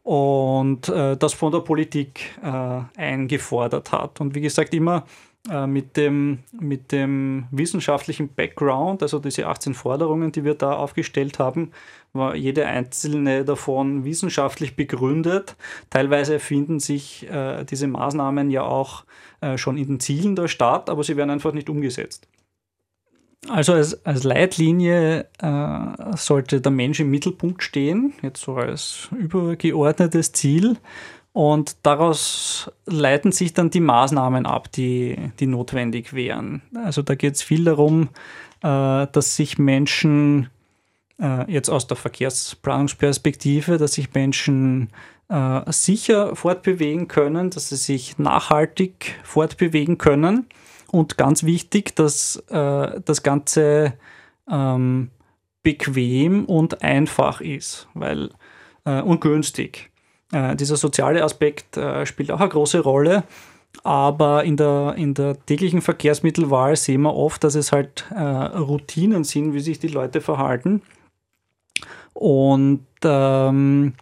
und 0.05 0.89
äh, 0.89 1.17
das 1.17 1.35
von 1.35 1.51
der 1.51 1.61
Politik 1.61 2.39
äh, 2.45 2.81
eingefordert 2.97 3.91
hat. 3.91 4.21
Und 4.21 4.37
wie 4.37 4.43
gesagt, 4.43 4.75
immer 4.75 5.05
äh, 5.49 5.67
mit, 5.67 5.97
dem, 5.97 6.41
mit 6.53 6.93
dem 6.93 7.47
wissenschaftlichen 7.51 8.35
Background, 8.35 9.03
also 9.03 9.19
diese 9.19 9.47
18 9.47 9.73
Forderungen, 9.73 10.33
die 10.33 10.45
wir 10.45 10.55
da 10.55 10.75
aufgestellt 10.75 11.39
haben, 11.39 11.71
war 12.13 12.35
jede 12.35 12.67
einzelne 12.67 13.45
davon 13.45 14.05
wissenschaftlich 14.05 14.77
begründet. 14.77 15.57
Teilweise 15.89 16.41
finden 16.41 16.79
sich 16.79 17.27
äh, 17.31 17.65
diese 17.65 17.87
Maßnahmen 17.87 18.51
ja 18.51 18.63
auch 18.65 19.05
äh, 19.41 19.57
schon 19.57 19.79
in 19.79 19.87
den 19.87 20.01
Zielen 20.01 20.37
der 20.37 20.49
Stadt, 20.49 20.91
aber 20.91 21.05
sie 21.05 21.17
werden 21.17 21.31
einfach 21.31 21.53
nicht 21.53 21.71
umgesetzt. 21.71 22.29
Also 23.49 23.73
als, 23.73 24.05
als 24.05 24.25
Leitlinie 24.25 25.27
äh, 25.39 26.17
sollte 26.17 26.61
der 26.61 26.73
Mensch 26.73 27.01
im 27.01 27.11
Mittelpunkt 27.11 27.63
stehen, 27.63 28.13
jetzt 28.21 28.43
so 28.43 28.57
als 28.57 29.09
übergeordnetes 29.17 30.33
Ziel. 30.33 30.77
Und 31.33 31.77
daraus 31.85 32.71
leiten 32.87 33.31
sich 33.31 33.55
dann 33.55 33.71
die 33.71 33.81
Maßnahmen 33.81 34.47
ab, 34.47 34.73
die, 34.73 35.17
die 35.39 35.47
notwendig 35.47 36.13
wären. 36.13 36.63
Also 36.75 37.03
da 37.03 37.15
geht 37.15 37.37
es 37.37 37.43
viel 37.43 37.65
darum, 37.65 38.09
äh, 38.63 39.07
dass 39.13 39.37
sich 39.37 39.59
Menschen 39.59 40.51
äh, 41.21 41.51
jetzt 41.51 41.69
aus 41.69 41.87
der 41.87 41.97
Verkehrsplanungsperspektive, 41.97 43.79
dass 43.79 43.93
sich 43.93 44.13
Menschen 44.13 44.89
äh, 45.29 45.61
sicher 45.71 46.35
fortbewegen 46.35 47.07
können, 47.07 47.51
dass 47.51 47.69
sie 47.69 47.77
sich 47.77 48.19
nachhaltig 48.19 49.15
fortbewegen 49.23 49.99
können 49.99 50.47
und 50.91 51.17
ganz 51.17 51.45
wichtig, 51.45 51.95
dass 51.95 52.43
das 52.49 53.23
Ganze 53.23 53.93
ähm, 54.51 55.11
bequem 55.63 56.47
und 56.47 56.83
einfach 56.83 57.41
ist 57.41 57.87
weil, 57.95 58.31
und 58.83 59.21
günstig. 59.21 59.90
Äh, 60.33 60.57
dieser 60.57 60.77
soziale 60.77 61.25
Aspekt 61.25 61.77
äh, 61.77 62.07
spielt 62.07 62.31
auch 62.31 62.41
eine 62.41 62.49
große 62.49 62.81
Rolle. 62.81 63.25
Aber 63.83 64.45
in 64.45 64.57
der, 64.57 64.95
in 64.97 65.15
der 65.15 65.45
täglichen 65.47 65.81
Verkehrsmittelwahl 65.81 66.77
sehen 66.77 67.03
wir 67.03 67.15
oft, 67.15 67.45
dass 67.45 67.55
es 67.55 67.73
halt 67.73 68.05
äh, 68.11 68.21
Routinen 68.21 69.25
sind, 69.25 69.55
wie 69.55 69.61
sich 69.61 69.79
die 69.79 69.89
Leute 69.89 70.21
verhalten. 70.21 70.83
Und 72.13 72.87
ähm, 73.05 73.95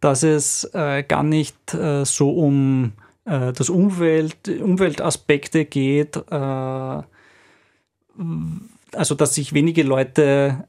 dass 0.00 0.22
es 0.22 0.64
äh, 0.74 1.02
gar 1.04 1.22
nicht 1.22 1.74
äh, 1.74 2.04
so 2.04 2.30
um 2.30 2.92
das 3.24 3.70
Umwelt, 3.70 4.48
Umweltaspekte 4.48 5.64
geht, 5.64 6.16
also 6.28 7.04
dass 9.16 9.36
sich 9.36 9.52
wenige 9.52 9.84
Leute 9.84 10.64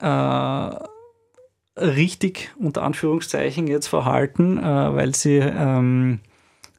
richtig 1.78 2.52
unter 2.60 2.84
Anführungszeichen 2.84 3.68
jetzt 3.68 3.88
verhalten, 3.88 4.58
äh, 4.58 4.64
weil 4.64 5.16
sie 5.16 5.38
ähm, 5.38 6.20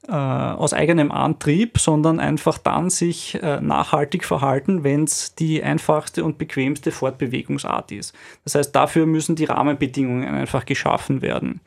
äh, 0.07 0.13
aus 0.13 0.73
eigenem 0.73 1.11
Antrieb, 1.11 1.79
sondern 1.79 2.21
einfach 2.21 2.59
dann 2.59 2.91
sich 2.91 3.43
äh, 3.43 3.61
nachhaltig 3.61 4.25
verhalten, 4.25 4.85
wenn 4.85 5.05
es 5.05 5.35
die 5.35 5.63
einfachste 5.63 6.25
und 6.25 6.39
bequemste 6.39 6.93
Fortbewegungsart 6.93 7.91
ist. 7.91 8.15
Das 8.45 8.55
heißt, 8.55 8.75
dafür 8.75 9.07
müssen 9.07 9.35
die 9.35 9.47
Rahmenbedingungen 9.47 10.35
einfach 10.35 10.67
geschaffen 10.67 11.23
werden. 11.23 11.61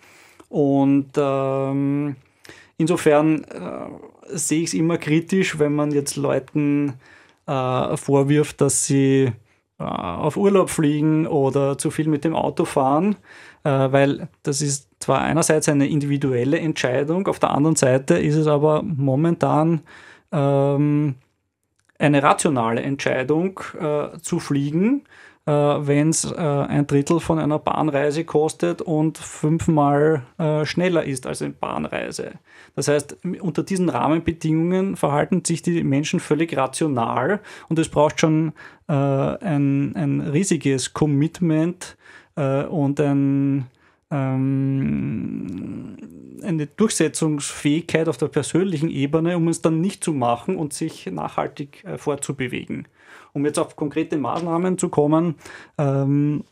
Und 0.49 1.09
ähm, 1.17 2.15
insofern 2.77 3.43
äh, 3.45 4.37
sehe 4.37 4.61
ich 4.61 4.67
es 4.67 4.73
immer 4.73 4.97
kritisch, 4.97 5.59
wenn 5.59 5.73
man 5.73 5.91
jetzt 5.91 6.15
Leuten 6.15 6.93
äh, 7.47 7.97
vorwirft, 7.97 8.61
dass 8.61 8.85
sie 8.85 9.31
auf 9.83 10.37
Urlaub 10.37 10.69
fliegen 10.69 11.27
oder 11.27 11.77
zu 11.77 11.91
viel 11.91 12.07
mit 12.07 12.23
dem 12.23 12.35
Auto 12.35 12.65
fahren, 12.65 13.15
äh, 13.63 13.69
weil 13.69 14.27
das 14.43 14.61
ist 14.61 14.89
zwar 14.99 15.21
einerseits 15.21 15.69
eine 15.69 15.87
individuelle 15.87 16.59
Entscheidung, 16.59 17.27
auf 17.27 17.39
der 17.39 17.51
anderen 17.51 17.75
Seite 17.75 18.17
ist 18.17 18.35
es 18.35 18.47
aber 18.47 18.81
momentan 18.81 19.81
ähm, 20.31 21.15
eine 21.99 22.23
rationale 22.23 22.81
Entscheidung 22.81 23.59
äh, 23.79 24.17
zu 24.19 24.39
fliegen, 24.39 25.01
äh, 25.01 25.26
wenn 25.51 26.09
es 26.09 26.25
äh, 26.29 26.35
ein 26.35 26.87
Drittel 26.87 27.19
von 27.19 27.39
einer 27.39 27.59
Bahnreise 27.59 28.25
kostet 28.25 28.81
und 28.81 29.17
fünfmal 29.17 30.23
äh, 30.37 30.65
schneller 30.65 31.03
ist 31.05 31.25
als 31.25 31.41
eine 31.41 31.53
Bahnreise. 31.53 32.33
Das 32.75 32.87
heißt, 32.89 33.17
unter 33.39 33.63
diesen 33.63 33.89
Rahmenbedingungen 33.89 34.97
verhalten 34.97 35.43
sich 35.45 35.61
die 35.61 35.83
Menschen 35.83 36.19
völlig 36.19 36.55
rational 36.57 37.39
und 37.69 37.79
es 37.79 37.89
braucht 37.89 38.19
schon 38.19 38.53
äh, 38.87 38.93
ein, 38.93 39.95
ein 39.95 40.21
riesiges 40.21 40.93
Commitment 40.93 41.97
äh, 42.35 42.63
und 42.63 42.99
ein 42.99 43.67
ähm, 44.09 45.97
eine 46.43 46.67
Durchsetzungsfähigkeit 46.67 48.07
auf 48.07 48.17
der 48.17 48.27
persönlichen 48.27 48.89
Ebene, 48.89 49.35
um 49.37 49.47
es 49.47 49.61
dann 49.61 49.81
nicht 49.81 50.03
zu 50.03 50.13
machen 50.13 50.55
und 50.55 50.73
sich 50.73 51.07
nachhaltig 51.07 51.83
äh, 51.83 51.97
fortzubewegen. 51.97 52.87
Um 53.37 53.45
jetzt 53.45 53.59
auf 53.59 53.75
konkrete 53.75 54.17
Maßnahmen 54.17 54.77
zu 54.77 54.89
kommen, 54.89 55.35
ähm, 55.77 56.43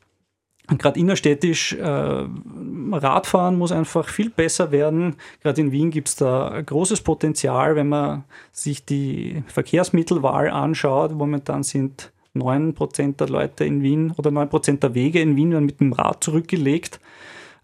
Gerade 0.68 1.00
innerstädtisch 1.00 1.74
äh, 1.74 1.84
Radfahren 1.84 3.56
muss 3.56 3.72
einfach 3.72 4.10
viel 4.10 4.32
besser 4.32 4.72
werden. 4.72 5.16
Gerade 5.44 5.62
in 5.62 5.72
Wien 5.72 5.92
gibt 5.92 6.08
es 6.08 6.16
da 6.16 6.60
großes 6.60 7.02
Potenzial, 7.02 7.76
wenn 7.76 7.90
man 7.90 8.24
sich 8.52 8.84
die 8.84 9.44
Verkehrsmittelwahl 9.46 10.50
anschaut. 10.50 11.12
Momentan 11.12 11.62
sind 11.62 12.12
9% 12.36 13.18
der 13.18 13.30
Leute 13.30 13.64
in 13.64 13.84
Wien 13.84 14.12
oder 14.18 14.32
9% 14.32 14.80
der 14.80 14.96
Wege 14.96 15.22
in 15.22 15.36
Wien 15.36 15.52
werden 15.52 15.68
mit 15.68 15.80
dem 15.80 15.94
Rad 15.94 16.24
zurückgelegt. 16.24 17.00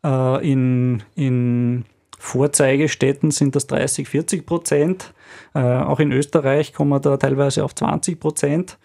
Äh, 0.04 0.52
in, 0.52 1.02
in 1.16 1.86
Vorzeigestädten 2.20 3.32
sind 3.32 3.56
das 3.56 3.66
30, 3.66 4.08
40 4.08 4.46
Prozent. 4.46 5.14
Äh, 5.56 5.60
auch 5.60 6.00
in 6.00 6.12
Österreich 6.12 6.72
kommen 6.72 6.92
wir 6.92 7.00
da 7.00 7.18
teilweise 7.18 7.64
auf 7.64 7.74
20 7.74 8.20
Prozent. 8.20 8.78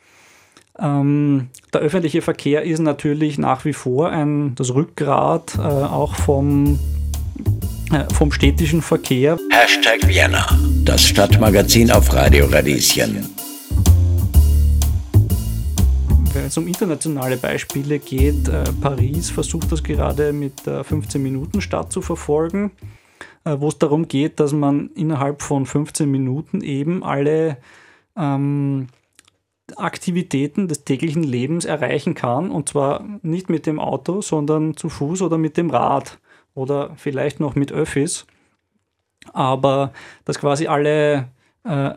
Ähm, 0.78 1.48
der 1.72 1.80
öffentliche 1.80 2.20
Verkehr 2.20 2.62
ist 2.62 2.80
natürlich 2.80 3.38
nach 3.38 3.64
wie 3.64 3.72
vor 3.72 4.10
ein, 4.10 4.54
das 4.56 4.74
Rückgrat 4.74 5.56
äh, 5.56 5.60
auch 5.60 6.14
vom, 6.14 6.78
äh, 7.92 8.12
vom 8.14 8.30
städtischen 8.30 8.82
Verkehr. 8.82 9.38
Hashtag 9.50 10.06
Vienna, 10.06 10.46
das 10.84 11.02
Stadtmagazin 11.02 11.90
auf 11.90 12.12
Radio 12.12 12.46
Radieschen. 12.46 13.26
Wenn 16.34 16.44
es 16.44 16.58
um 16.58 16.68
internationale 16.68 17.38
Beispiele 17.38 17.98
geht, 17.98 18.48
äh, 18.48 18.64
Paris 18.82 19.30
versucht 19.30 19.72
das 19.72 19.82
gerade 19.82 20.34
mit 20.34 20.66
der 20.66 20.84
15-Minuten-Stadt 20.84 21.90
zu 21.90 22.02
verfolgen, 22.02 22.70
äh, 23.46 23.56
wo 23.58 23.68
es 23.68 23.78
darum 23.78 24.08
geht, 24.08 24.40
dass 24.40 24.52
man 24.52 24.90
innerhalb 24.94 25.40
von 25.40 25.64
15 25.64 26.10
Minuten 26.10 26.60
eben 26.60 27.02
alle 27.02 27.56
ähm, 28.18 28.88
Aktivitäten 29.74 30.68
des 30.68 30.84
täglichen 30.84 31.24
Lebens 31.24 31.64
erreichen 31.64 32.14
kann. 32.14 32.50
Und 32.50 32.68
zwar 32.68 33.04
nicht 33.22 33.50
mit 33.50 33.66
dem 33.66 33.80
Auto, 33.80 34.20
sondern 34.20 34.76
zu 34.76 34.88
Fuß 34.88 35.22
oder 35.22 35.38
mit 35.38 35.56
dem 35.56 35.70
Rad 35.70 36.18
oder 36.54 36.92
vielleicht 36.96 37.40
noch 37.40 37.54
mit 37.54 37.72
Öffis. 37.72 38.26
Aber 39.32 39.92
dass 40.24 40.38
quasi 40.38 40.68
alle 40.68 41.28
äh, 41.64 41.94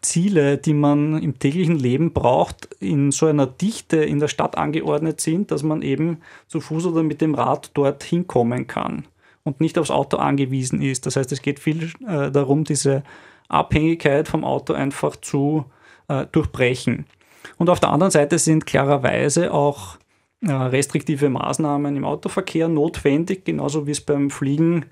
Ziele, 0.00 0.58
die 0.58 0.74
man 0.74 1.22
im 1.22 1.38
täglichen 1.38 1.78
Leben 1.78 2.12
braucht, 2.12 2.68
in 2.80 3.12
so 3.12 3.26
einer 3.26 3.46
Dichte 3.46 3.98
in 3.98 4.18
der 4.18 4.28
Stadt 4.28 4.56
angeordnet 4.56 5.20
sind, 5.20 5.50
dass 5.50 5.62
man 5.62 5.82
eben 5.82 6.18
zu 6.48 6.60
Fuß 6.60 6.86
oder 6.86 7.02
mit 7.02 7.20
dem 7.20 7.34
Rad 7.34 7.70
dort 7.74 8.02
hinkommen 8.02 8.66
kann 8.66 9.06
und 9.44 9.60
nicht 9.60 9.78
aufs 9.78 9.90
Auto 9.90 10.16
angewiesen 10.18 10.82
ist. 10.82 11.06
Das 11.06 11.16
heißt, 11.16 11.30
es 11.32 11.42
geht 11.42 11.60
viel 11.60 11.90
äh, 12.06 12.30
darum, 12.30 12.64
diese 12.64 13.02
Abhängigkeit 13.48 14.28
vom 14.28 14.44
Auto 14.44 14.72
einfach 14.72 15.16
zu 15.16 15.64
äh, 15.66 15.81
durchbrechen. 16.32 17.06
Und 17.58 17.70
auf 17.70 17.80
der 17.80 17.90
anderen 17.90 18.10
Seite 18.10 18.38
sind 18.38 18.66
klarerweise 18.66 19.52
auch 19.52 19.96
äh, 20.40 20.52
restriktive 20.52 21.28
Maßnahmen 21.28 21.96
im 21.96 22.04
Autoverkehr 22.04 22.68
notwendig, 22.68 23.44
genauso 23.44 23.86
wie 23.86 23.92
es 23.92 24.00
beim 24.00 24.30
Fliegen 24.30 24.86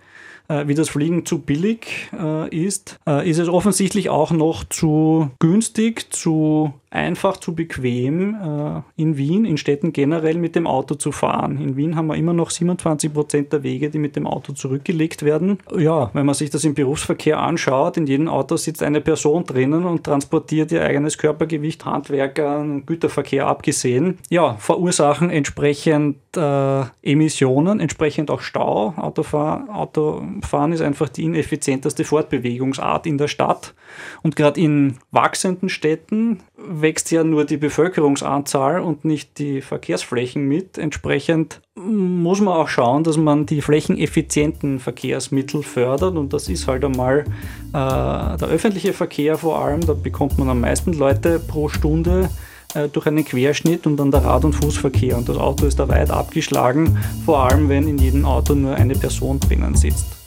äh, 0.50 0.66
wie 0.66 0.74
das 0.74 0.88
Fliegen 0.88 1.24
zu 1.24 1.40
billig 1.40 2.10
äh, 2.12 2.48
ist, 2.54 2.98
äh, 3.06 3.28
ist 3.28 3.38
es 3.38 3.48
offensichtlich 3.48 4.10
auch 4.10 4.32
noch 4.32 4.64
zu 4.64 5.30
günstig, 5.38 6.12
zu 6.12 6.74
einfach, 6.90 7.36
zu 7.36 7.54
bequem 7.54 8.34
äh, 8.34 9.00
in 9.00 9.16
Wien, 9.16 9.44
in 9.44 9.56
Städten 9.56 9.92
generell 9.92 10.36
mit 10.36 10.56
dem 10.56 10.66
Auto 10.66 10.96
zu 10.96 11.12
fahren. 11.12 11.58
In 11.60 11.76
Wien 11.76 11.94
haben 11.94 12.08
wir 12.08 12.16
immer 12.16 12.32
noch 12.32 12.50
27 12.50 13.12
Prozent 13.12 13.52
der 13.52 13.62
Wege, 13.62 13.90
die 13.90 13.98
mit 13.98 14.16
dem 14.16 14.26
Auto 14.26 14.52
zurückgelegt 14.52 15.22
werden. 15.22 15.58
Ja, 15.76 16.10
wenn 16.12 16.26
man 16.26 16.34
sich 16.34 16.50
das 16.50 16.64
im 16.64 16.74
Berufsverkehr 16.74 17.38
anschaut, 17.38 17.96
in 17.96 18.06
jedem 18.06 18.28
Auto 18.28 18.56
sitzt 18.56 18.82
eine 18.82 19.00
Person 19.00 19.44
drinnen 19.44 19.84
und 19.84 20.04
transportiert 20.04 20.72
ihr 20.72 20.82
eigenes 20.82 21.16
Körpergewicht, 21.16 21.84
Handwerker 21.84 22.58
und 22.58 22.86
Güterverkehr 22.86 23.46
abgesehen. 23.46 24.18
Ja, 24.28 24.56
verursachen 24.56 25.30
entsprechend 25.30 26.16
äh, 26.36 26.82
Emissionen, 27.02 27.78
entsprechend 27.78 28.30
auch 28.30 28.40
Stau. 28.40 28.94
Autofahr 28.96 29.68
Autofahren 29.72 30.72
ist 30.72 30.80
einfach 30.80 31.08
die 31.08 31.24
ineffizienteste 31.24 32.04
Fortbewegungsart 32.04 33.06
in 33.06 33.16
der 33.16 33.28
Stadt. 33.28 33.74
Und 34.22 34.36
gerade 34.36 34.60
in 34.60 34.98
wachsenden 35.10 35.68
Städten 35.68 36.40
wächst 36.82 37.10
ja 37.10 37.24
nur 37.24 37.44
die 37.44 37.56
Bevölkerungsanzahl 37.56 38.80
und 38.80 39.04
nicht 39.04 39.38
die 39.38 39.60
Verkehrsflächen 39.60 40.46
mit. 40.46 40.78
Entsprechend 40.78 41.60
muss 41.76 42.40
man 42.40 42.54
auch 42.54 42.68
schauen, 42.68 43.04
dass 43.04 43.16
man 43.16 43.46
die 43.46 43.62
flächeneffizienten 43.62 44.80
Verkehrsmittel 44.80 45.62
fördert 45.62 46.16
und 46.16 46.32
das 46.32 46.48
ist 46.48 46.66
halt 46.68 46.84
einmal 46.84 47.20
äh, 47.20 47.72
der 47.72 48.48
öffentliche 48.48 48.92
Verkehr 48.92 49.38
vor 49.38 49.64
allem. 49.64 49.80
Da 49.80 49.94
bekommt 49.94 50.38
man 50.38 50.48
am 50.48 50.60
meisten 50.60 50.92
Leute 50.92 51.38
pro 51.38 51.68
Stunde 51.68 52.28
äh, 52.74 52.88
durch 52.88 53.06
einen 53.06 53.24
Querschnitt 53.24 53.86
und 53.86 53.96
dann 53.96 54.10
der 54.10 54.24
Rad- 54.24 54.44
und 54.44 54.54
Fußverkehr. 54.54 55.16
Und 55.16 55.28
das 55.28 55.36
Auto 55.36 55.66
ist 55.66 55.78
da 55.78 55.88
weit 55.88 56.10
abgeschlagen, 56.10 56.98
vor 57.24 57.44
allem 57.44 57.68
wenn 57.68 57.88
in 57.88 57.98
jedem 57.98 58.24
Auto 58.24 58.54
nur 58.54 58.74
eine 58.74 58.94
Person 58.94 59.40
drinnen 59.40 59.74
sitzt. 59.74 60.19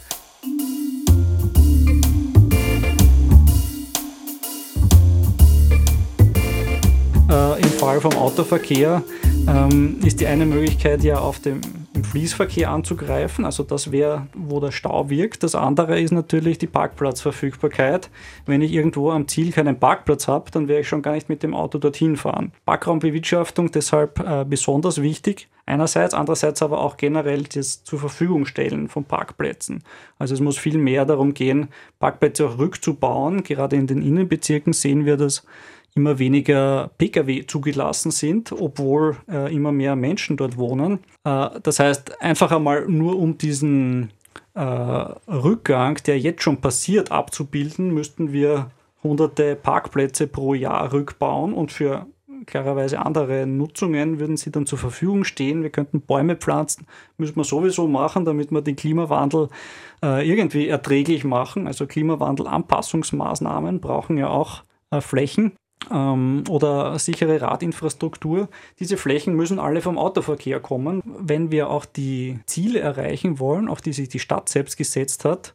Fall 7.84 8.00
vom 8.00 8.14
Autoverkehr 8.14 9.04
ähm, 9.46 9.98
ist 10.06 10.22
die 10.22 10.28
eine 10.28 10.46
Möglichkeit 10.46 11.04
ja 11.04 11.18
auf 11.18 11.40
dem 11.40 11.60
im 11.94 12.04
Fließverkehr 12.06 12.72
anzugreifen. 12.72 13.44
Also 13.44 13.64
das 13.64 13.92
wäre, 13.92 14.28
wo 14.34 14.62
der 14.62 14.72
Stau 14.72 15.10
wirkt. 15.10 15.44
Das 15.44 15.54
andere 15.54 16.00
ist 16.00 16.12
natürlich 16.12 16.58
die 16.58 16.68
Parkplatzverfügbarkeit. 16.68 18.10
Wenn 18.46 18.62
ich 18.62 18.72
irgendwo 18.72 19.12
am 19.12 19.28
Ziel 19.28 19.52
keinen 19.52 19.80
Parkplatz 19.80 20.30
habe, 20.30 20.50
dann 20.50 20.70
werde 20.70 20.82
ich 20.82 20.88
schon 20.88 21.02
gar 21.02 21.14
nicht 21.14 21.28
mit 21.28 21.44
dem 21.44 21.54
Auto 21.54 21.78
dorthin 21.78 22.16
fahren. 22.16 22.54
Parkraumbewirtschaftung 22.66 23.70
deshalb 23.72 24.18
äh, 24.22 24.46
besonders 24.48 25.02
wichtig. 25.02 25.50
Einerseits, 25.66 26.14
andererseits 26.14 26.62
aber 26.62 26.80
auch 26.80 26.96
generell 26.96 27.44
das 27.44 27.84
zur 27.84 28.00
Verfügung 28.00 28.46
stellen 28.46 28.88
von 28.88 29.04
Parkplätzen. 29.04 29.84
Also 30.18 30.34
es 30.34 30.40
muss 30.40 30.58
viel 30.58 30.78
mehr 30.78 31.06
darum 31.06 31.34
gehen, 31.34 31.68
Parkplätze 32.00 32.48
auch 32.48 32.58
rückzubauen. 32.58 33.44
Gerade 33.44 33.76
in 33.76 33.88
den 33.88 34.02
Innenbezirken 34.02 34.72
sehen 34.72 35.06
wir 35.06 35.18
das 35.18 35.46
immer 35.96 36.20
weniger 36.20 36.92
Pkw 36.98 37.46
zugelassen 37.46 38.12
sind, 38.12 38.52
obwohl 38.52 39.18
äh, 39.30 39.54
immer 39.54 39.72
mehr 39.72 39.96
Menschen 39.96 40.38
dort 40.38 40.58
wohnen. 40.58 41.00
Äh, 41.24 41.50
das 41.62 41.80
heißt, 41.80 42.22
einfach 42.22 42.52
einmal 42.52 42.88
nur 42.88 43.18
um 43.18 43.38
diesen 43.38 44.12
äh, 44.56 44.62
Rückgang, 44.62 46.00
der 46.06 46.20
jetzt 46.20 46.44
schon 46.44 46.58
passiert, 46.58 47.12
abzubilden, 47.12 47.94
müssten 47.94 48.34
wir 48.34 48.72
hunderte 49.04 49.56
Parkplätze 49.56 50.28
pro 50.28 50.54
Jahr 50.54 50.94
rückbauen 50.94 51.54
und 51.54 51.72
für 51.72 52.08
klarerweise 52.46 53.00
andere 53.00 53.46
Nutzungen 53.46 54.20
würden 54.20 54.38
sie 54.38 54.52
dann 54.52 54.66
zur 54.66 54.78
Verfügung 54.78 55.24
stehen. 55.24 55.64
Wir 55.64 55.70
könnten 55.70 56.02
Bäume 56.02 56.36
pflanzen, 56.36 56.88
müssen 57.18 57.36
wir 57.36 57.44
sowieso 57.44 57.88
machen, 57.88 58.26
damit 58.26 58.52
wir 58.52 58.62
den 58.62 58.76
Klimawandel 58.76 59.50
äh, 60.02 60.28
irgendwie 60.28 60.68
erträglich 60.68 61.24
machen. 61.24 61.68
Also 61.68 61.86
Klimawandelanpassungsmaßnahmen 61.86 63.80
brauchen 63.80 64.18
ja 64.18 64.30
auch 64.30 64.64
äh, 64.92 65.02
Flächen 65.02 65.54
ähm, 65.92 66.44
oder 66.50 66.98
sichere 67.00 67.42
Radinfrastruktur. 67.42 68.50
Diese 68.80 68.98
Flächen 68.98 69.36
müssen 69.36 69.60
alle 69.60 69.82
vom 69.82 69.98
Autoverkehr 69.98 70.60
kommen. 70.60 71.02
Wenn 71.06 71.52
wir 71.52 71.70
auch 71.70 71.86
die 71.86 72.40
Ziele 72.46 72.80
erreichen 72.80 73.40
wollen, 73.40 73.68
auf 73.68 73.82
die 73.82 73.94
sich 73.94 74.10
die 74.10 74.20
Stadt 74.20 74.50
selbst 74.50 74.78
gesetzt 74.78 75.26
hat, 75.26 75.54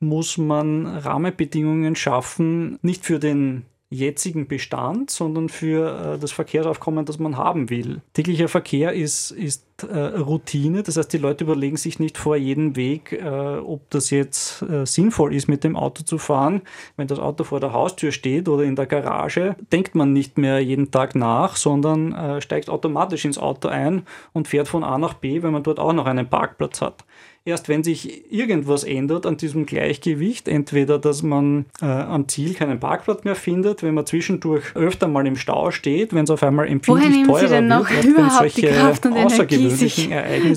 muss 0.00 0.38
man 0.38 0.86
Rahmenbedingungen 0.86 1.96
schaffen, 1.96 2.78
nicht 2.82 3.04
für 3.04 3.18
den 3.18 3.64
jetzigen 3.90 4.48
Bestand, 4.48 5.10
sondern 5.10 5.48
für 5.48 6.14
äh, 6.14 6.18
das 6.18 6.32
Verkehrsaufkommen, 6.32 7.06
das 7.06 7.18
man 7.18 7.36
haben 7.36 7.70
will. 7.70 8.02
Täglicher 8.12 8.48
Verkehr 8.48 8.92
ist, 8.92 9.30
ist 9.30 9.64
äh, 9.82 9.98
Routine. 9.98 10.82
Das 10.82 10.96
heißt, 10.96 11.12
die 11.12 11.18
Leute 11.18 11.44
überlegen 11.44 11.76
sich 11.76 11.98
nicht 11.98 12.18
vor 12.18 12.36
jedem 12.36 12.76
Weg, 12.76 13.12
äh, 13.12 13.24
ob 13.24 13.88
das 13.90 14.10
jetzt 14.10 14.62
äh, 14.62 14.84
sinnvoll 14.84 15.34
ist, 15.34 15.48
mit 15.48 15.64
dem 15.64 15.74
Auto 15.74 16.02
zu 16.02 16.18
fahren. 16.18 16.62
Wenn 16.96 17.06
das 17.06 17.18
Auto 17.18 17.44
vor 17.44 17.60
der 17.60 17.72
Haustür 17.72 18.12
steht 18.12 18.48
oder 18.48 18.64
in 18.64 18.76
der 18.76 18.86
Garage, 18.86 19.56
denkt 19.72 19.94
man 19.94 20.12
nicht 20.12 20.36
mehr 20.36 20.60
jeden 20.60 20.90
Tag 20.90 21.14
nach, 21.14 21.56
sondern 21.56 22.12
äh, 22.12 22.40
steigt 22.42 22.68
automatisch 22.68 23.24
ins 23.24 23.38
Auto 23.38 23.68
ein 23.68 24.02
und 24.34 24.48
fährt 24.48 24.68
von 24.68 24.84
A 24.84 24.98
nach 24.98 25.14
B, 25.14 25.42
wenn 25.42 25.52
man 25.52 25.62
dort 25.62 25.80
auch 25.80 25.94
noch 25.94 26.06
einen 26.06 26.28
Parkplatz 26.28 26.82
hat 26.82 27.04
erst 27.44 27.68
wenn 27.68 27.82
sich 27.82 28.32
irgendwas 28.32 28.84
ändert 28.84 29.26
an 29.26 29.36
diesem 29.36 29.66
Gleichgewicht, 29.66 30.48
entweder 30.48 30.98
dass 30.98 31.22
man 31.22 31.66
äh, 31.80 31.86
am 31.86 32.28
Ziel 32.28 32.54
keinen 32.54 32.78
Parkplatz 32.78 33.24
mehr 33.24 33.34
findet, 33.34 33.82
wenn 33.82 33.94
man 33.94 34.06
zwischendurch 34.06 34.74
öfter 34.74 35.08
mal 35.08 35.26
im 35.26 35.36
Stau 35.36 35.70
steht, 35.70 36.12
wenn 36.14 36.24
es 36.24 36.30
auf 36.30 36.42
einmal 36.42 36.68
empfindlich 36.68 37.26
teurer 37.26 37.40
Sie 37.40 37.48
denn 37.48 37.68
noch 37.68 37.90
wird, 37.90 38.04
überhaupt 38.04 38.56
die 38.56 38.62
Kraft 38.62 39.06
und 39.06 39.16
Energie, 39.16 39.70
sich 39.70 40.08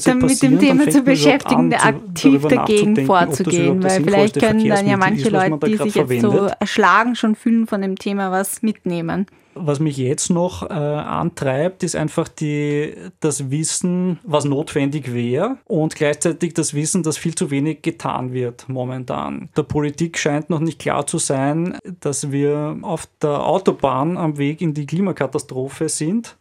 damit 0.03 0.29
mit 0.29 0.41
dem 0.43 0.59
Thema 0.59 0.89
zu 0.89 1.01
beschäftigen, 1.01 1.73
an, 1.73 1.95
aktiv 1.95 2.41
dagegen 2.43 3.05
vorzugehen, 3.05 3.83
weil 3.83 4.03
vielleicht 4.03 4.39
können 4.39 4.67
dann 4.67 4.87
ja 4.87 4.97
manche 4.97 5.27
ist, 5.27 5.31
Leute, 5.31 5.57
die 5.65 5.77
sich 5.77 5.95
jetzt 5.95 6.21
so 6.21 6.49
erschlagen 6.59 7.15
schon 7.15 7.35
fühlen 7.35 7.67
von 7.67 7.81
dem 7.81 7.95
Thema, 7.95 8.31
was 8.31 8.61
mitnehmen 8.61 9.25
was 9.53 9.79
mich 9.79 9.97
jetzt 9.97 10.29
noch 10.29 10.69
äh, 10.69 10.73
antreibt, 10.73 11.83
ist 11.83 11.95
einfach 11.95 12.27
die, 12.27 12.93
das 13.19 13.51
Wissen, 13.51 14.19
was 14.23 14.45
notwendig 14.45 15.13
wäre 15.13 15.57
und 15.65 15.95
gleichzeitig 15.95 16.53
das 16.53 16.73
Wissen, 16.73 17.03
dass 17.03 17.17
viel 17.17 17.35
zu 17.35 17.51
wenig 17.51 17.81
getan 17.81 18.33
wird 18.33 18.67
momentan. 18.69 19.49
Der 19.55 19.63
Politik 19.63 20.17
scheint 20.17 20.49
noch 20.49 20.59
nicht 20.59 20.79
klar 20.79 21.05
zu 21.05 21.17
sein, 21.17 21.77
dass 21.99 22.31
wir 22.31 22.77
auf 22.81 23.07
der 23.21 23.45
Autobahn 23.45 24.17
am 24.17 24.37
Weg 24.37 24.61
in 24.61 24.73
die 24.73 24.85
Klimakatastrophe 24.85 25.89
sind. 25.89 26.37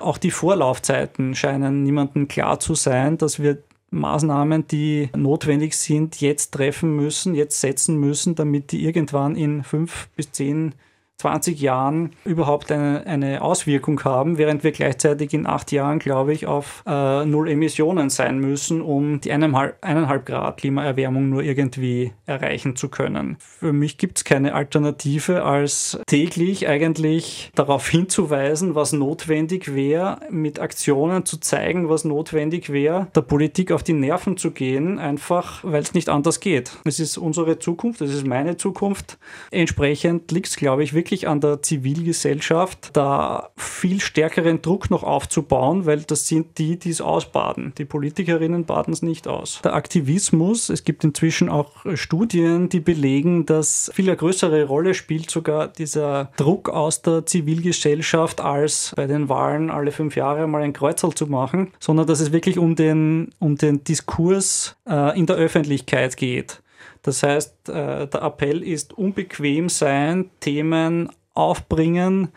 Auch 0.00 0.18
die 0.18 0.30
Vorlaufzeiten 0.30 1.34
scheinen 1.34 1.82
niemandem 1.82 2.28
klar 2.28 2.58
zu 2.58 2.74
sein, 2.74 3.18
dass 3.18 3.40
wir 3.40 3.58
Maßnahmen, 3.90 4.66
die 4.68 5.10
notwendig 5.14 5.76
sind, 5.76 6.20
jetzt 6.20 6.52
treffen 6.52 6.96
müssen, 6.96 7.34
jetzt 7.34 7.60
setzen 7.60 7.98
müssen, 7.98 8.34
damit 8.34 8.72
die 8.72 8.84
irgendwann 8.84 9.36
in 9.36 9.62
fünf 9.62 10.08
bis 10.16 10.32
zehn 10.32 10.56
Jahren 10.56 10.74
20 11.22 11.60
Jahren 11.60 12.10
überhaupt 12.24 12.72
eine, 12.72 13.06
eine 13.06 13.42
Auswirkung 13.42 14.02
haben, 14.02 14.38
während 14.38 14.64
wir 14.64 14.72
gleichzeitig 14.72 15.32
in 15.32 15.46
acht 15.46 15.70
Jahren, 15.70 16.00
glaube 16.00 16.32
ich, 16.32 16.48
auf 16.48 16.82
äh, 16.84 17.24
Null 17.24 17.48
Emissionen 17.48 18.10
sein 18.10 18.40
müssen, 18.40 18.82
um 18.82 19.20
die 19.20 19.30
eineinhalb, 19.30 19.76
eineinhalb 19.82 20.26
Grad 20.26 20.56
Klimaerwärmung 20.56 21.28
nur 21.28 21.44
irgendwie 21.44 22.12
erreichen 22.26 22.74
zu 22.74 22.88
können. 22.88 23.36
Für 23.38 23.72
mich 23.72 23.98
gibt 23.98 24.18
es 24.18 24.24
keine 24.24 24.54
Alternative, 24.54 25.44
als 25.44 26.00
täglich 26.08 26.66
eigentlich 26.66 27.52
darauf 27.54 27.88
hinzuweisen, 27.88 28.74
was 28.74 28.92
notwendig 28.92 29.72
wäre, 29.72 30.18
mit 30.28 30.58
Aktionen 30.58 31.24
zu 31.24 31.38
zeigen, 31.38 31.88
was 31.88 32.02
notwendig 32.02 32.72
wäre, 32.72 33.06
der 33.14 33.20
Politik 33.20 33.70
auf 33.70 33.84
die 33.84 33.92
Nerven 33.92 34.36
zu 34.36 34.50
gehen, 34.50 34.98
einfach 34.98 35.62
weil 35.62 35.82
es 35.82 35.94
nicht 35.94 36.08
anders 36.08 36.40
geht. 36.40 36.72
Es 36.84 36.98
ist 36.98 37.16
unsere 37.16 37.60
Zukunft, 37.60 38.00
es 38.00 38.12
ist 38.12 38.26
meine 38.26 38.56
Zukunft. 38.56 39.18
Entsprechend 39.52 40.32
liegt 40.32 40.48
es, 40.48 40.56
glaube 40.56 40.82
ich, 40.82 40.94
wirklich 40.94 41.11
wirklich 41.12 41.28
an 41.28 41.42
der 41.42 41.60
Zivilgesellschaft, 41.60 42.90
da 42.94 43.50
viel 43.56 44.00
stärkeren 44.00 44.62
Druck 44.62 44.90
noch 44.90 45.02
aufzubauen, 45.02 45.84
weil 45.84 46.00
das 46.00 46.26
sind 46.26 46.56
die, 46.56 46.78
die 46.78 46.88
es 46.88 47.02
ausbaden. 47.02 47.74
Die 47.76 47.84
Politikerinnen 47.84 48.64
baden 48.64 48.94
es 48.94 49.02
nicht 49.02 49.28
aus. 49.28 49.60
Der 49.62 49.74
Aktivismus, 49.74 50.70
es 50.70 50.84
gibt 50.84 51.04
inzwischen 51.04 51.50
auch 51.50 51.70
Studien, 51.94 52.70
die 52.70 52.80
belegen, 52.80 53.44
dass 53.44 53.90
viel 53.94 54.08
eine 54.08 54.16
größere 54.16 54.64
Rolle 54.64 54.94
spielt 54.94 55.30
sogar 55.30 55.68
dieser 55.68 56.32
Druck 56.38 56.70
aus 56.70 57.02
der 57.02 57.26
Zivilgesellschaft, 57.26 58.40
als 58.40 58.94
bei 58.96 59.06
den 59.06 59.28
Wahlen 59.28 59.70
alle 59.70 59.92
fünf 59.92 60.16
Jahre 60.16 60.46
mal 60.46 60.62
ein 60.62 60.72
Kreuzel 60.72 61.12
zu 61.12 61.26
machen, 61.26 61.72
sondern 61.78 62.06
dass 62.06 62.20
es 62.20 62.32
wirklich 62.32 62.58
um 62.58 62.74
den, 62.74 63.32
um 63.38 63.58
den 63.58 63.84
Diskurs 63.84 64.76
äh, 64.88 65.18
in 65.18 65.26
der 65.26 65.36
Öffentlichkeit 65.36 66.16
geht. 66.16 66.62
Das 67.02 67.22
heißt, 67.22 67.68
äh, 67.68 68.06
der 68.06 68.22
Appell 68.22 68.62
ist 68.62 68.92
unbequem 68.92 69.68
sein, 69.68 70.30
Themen 70.40 71.10
aufbringen, 71.34 72.28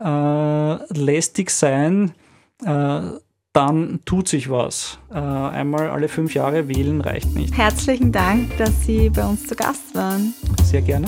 äh, 0.00 0.74
lästig 0.92 1.50
sein, 1.50 2.12
äh, 2.64 3.00
dann 3.52 3.98
tut 4.04 4.28
sich 4.28 4.48
was. 4.48 4.98
einmal 5.10 5.90
alle 5.90 6.06
fünf 6.06 6.34
Jahre 6.34 6.68
wählen 6.68 7.00
reicht 7.00 7.34
nicht. 7.34 7.52
Herzlichen 7.58 8.12
Dank, 8.12 8.56
dass 8.58 8.86
Sie 8.86 9.10
bei 9.10 9.26
uns 9.26 9.44
zu 9.44 9.56
Gast 9.56 9.92
waren. 9.92 10.34
Sehr 10.62 10.82
gerne. 10.82 11.06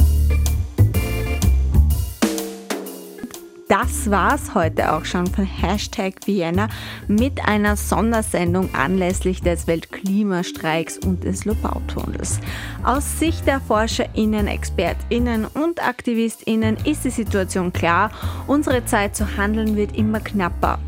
Das 3.72 4.10
war's 4.10 4.54
heute 4.54 4.92
auch 4.92 5.06
schon 5.06 5.26
von 5.26 5.46
Hashtag 5.46 6.16
Vienna 6.26 6.68
mit 7.08 7.42
einer 7.48 7.74
Sondersendung 7.74 8.68
anlässlich 8.74 9.40
des 9.40 9.66
Weltklimastreiks 9.66 10.98
und 10.98 11.24
des 11.24 11.46
Lobautunnels. 11.46 12.38
Aus 12.84 13.18
Sicht 13.18 13.46
der 13.46 13.62
ForscherInnen, 13.62 14.46
ExpertInnen 14.46 15.46
und 15.46 15.82
AktivistInnen 15.82 16.76
ist 16.84 17.06
die 17.06 17.10
Situation 17.10 17.72
klar. 17.72 18.10
Unsere 18.46 18.84
Zeit 18.84 19.16
zu 19.16 19.38
handeln 19.38 19.74
wird 19.74 19.96
immer 19.96 20.20
knapper. 20.20 20.78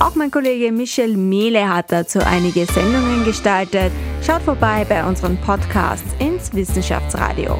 Auch 0.00 0.16
mein 0.16 0.32
Kollege 0.32 0.72
Michel 0.72 1.16
Mehle 1.16 1.72
hat 1.72 1.92
dazu 1.92 2.18
einige 2.18 2.66
Sendungen 2.66 3.24
gestaltet. 3.24 3.92
Schaut 4.20 4.42
vorbei 4.42 4.84
bei 4.88 5.04
unseren 5.04 5.36
Podcasts 5.36 6.10
ins 6.18 6.52
Wissenschaftsradio. 6.52 7.56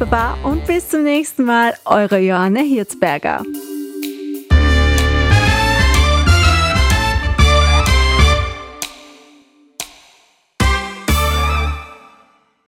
Baba 0.00 0.38
und 0.44 0.66
bis 0.66 0.88
zum 0.88 1.02
nächsten 1.02 1.44
Mal, 1.44 1.74
eure 1.84 2.20
Johanne 2.20 2.60
Hirzberger. 2.62 3.42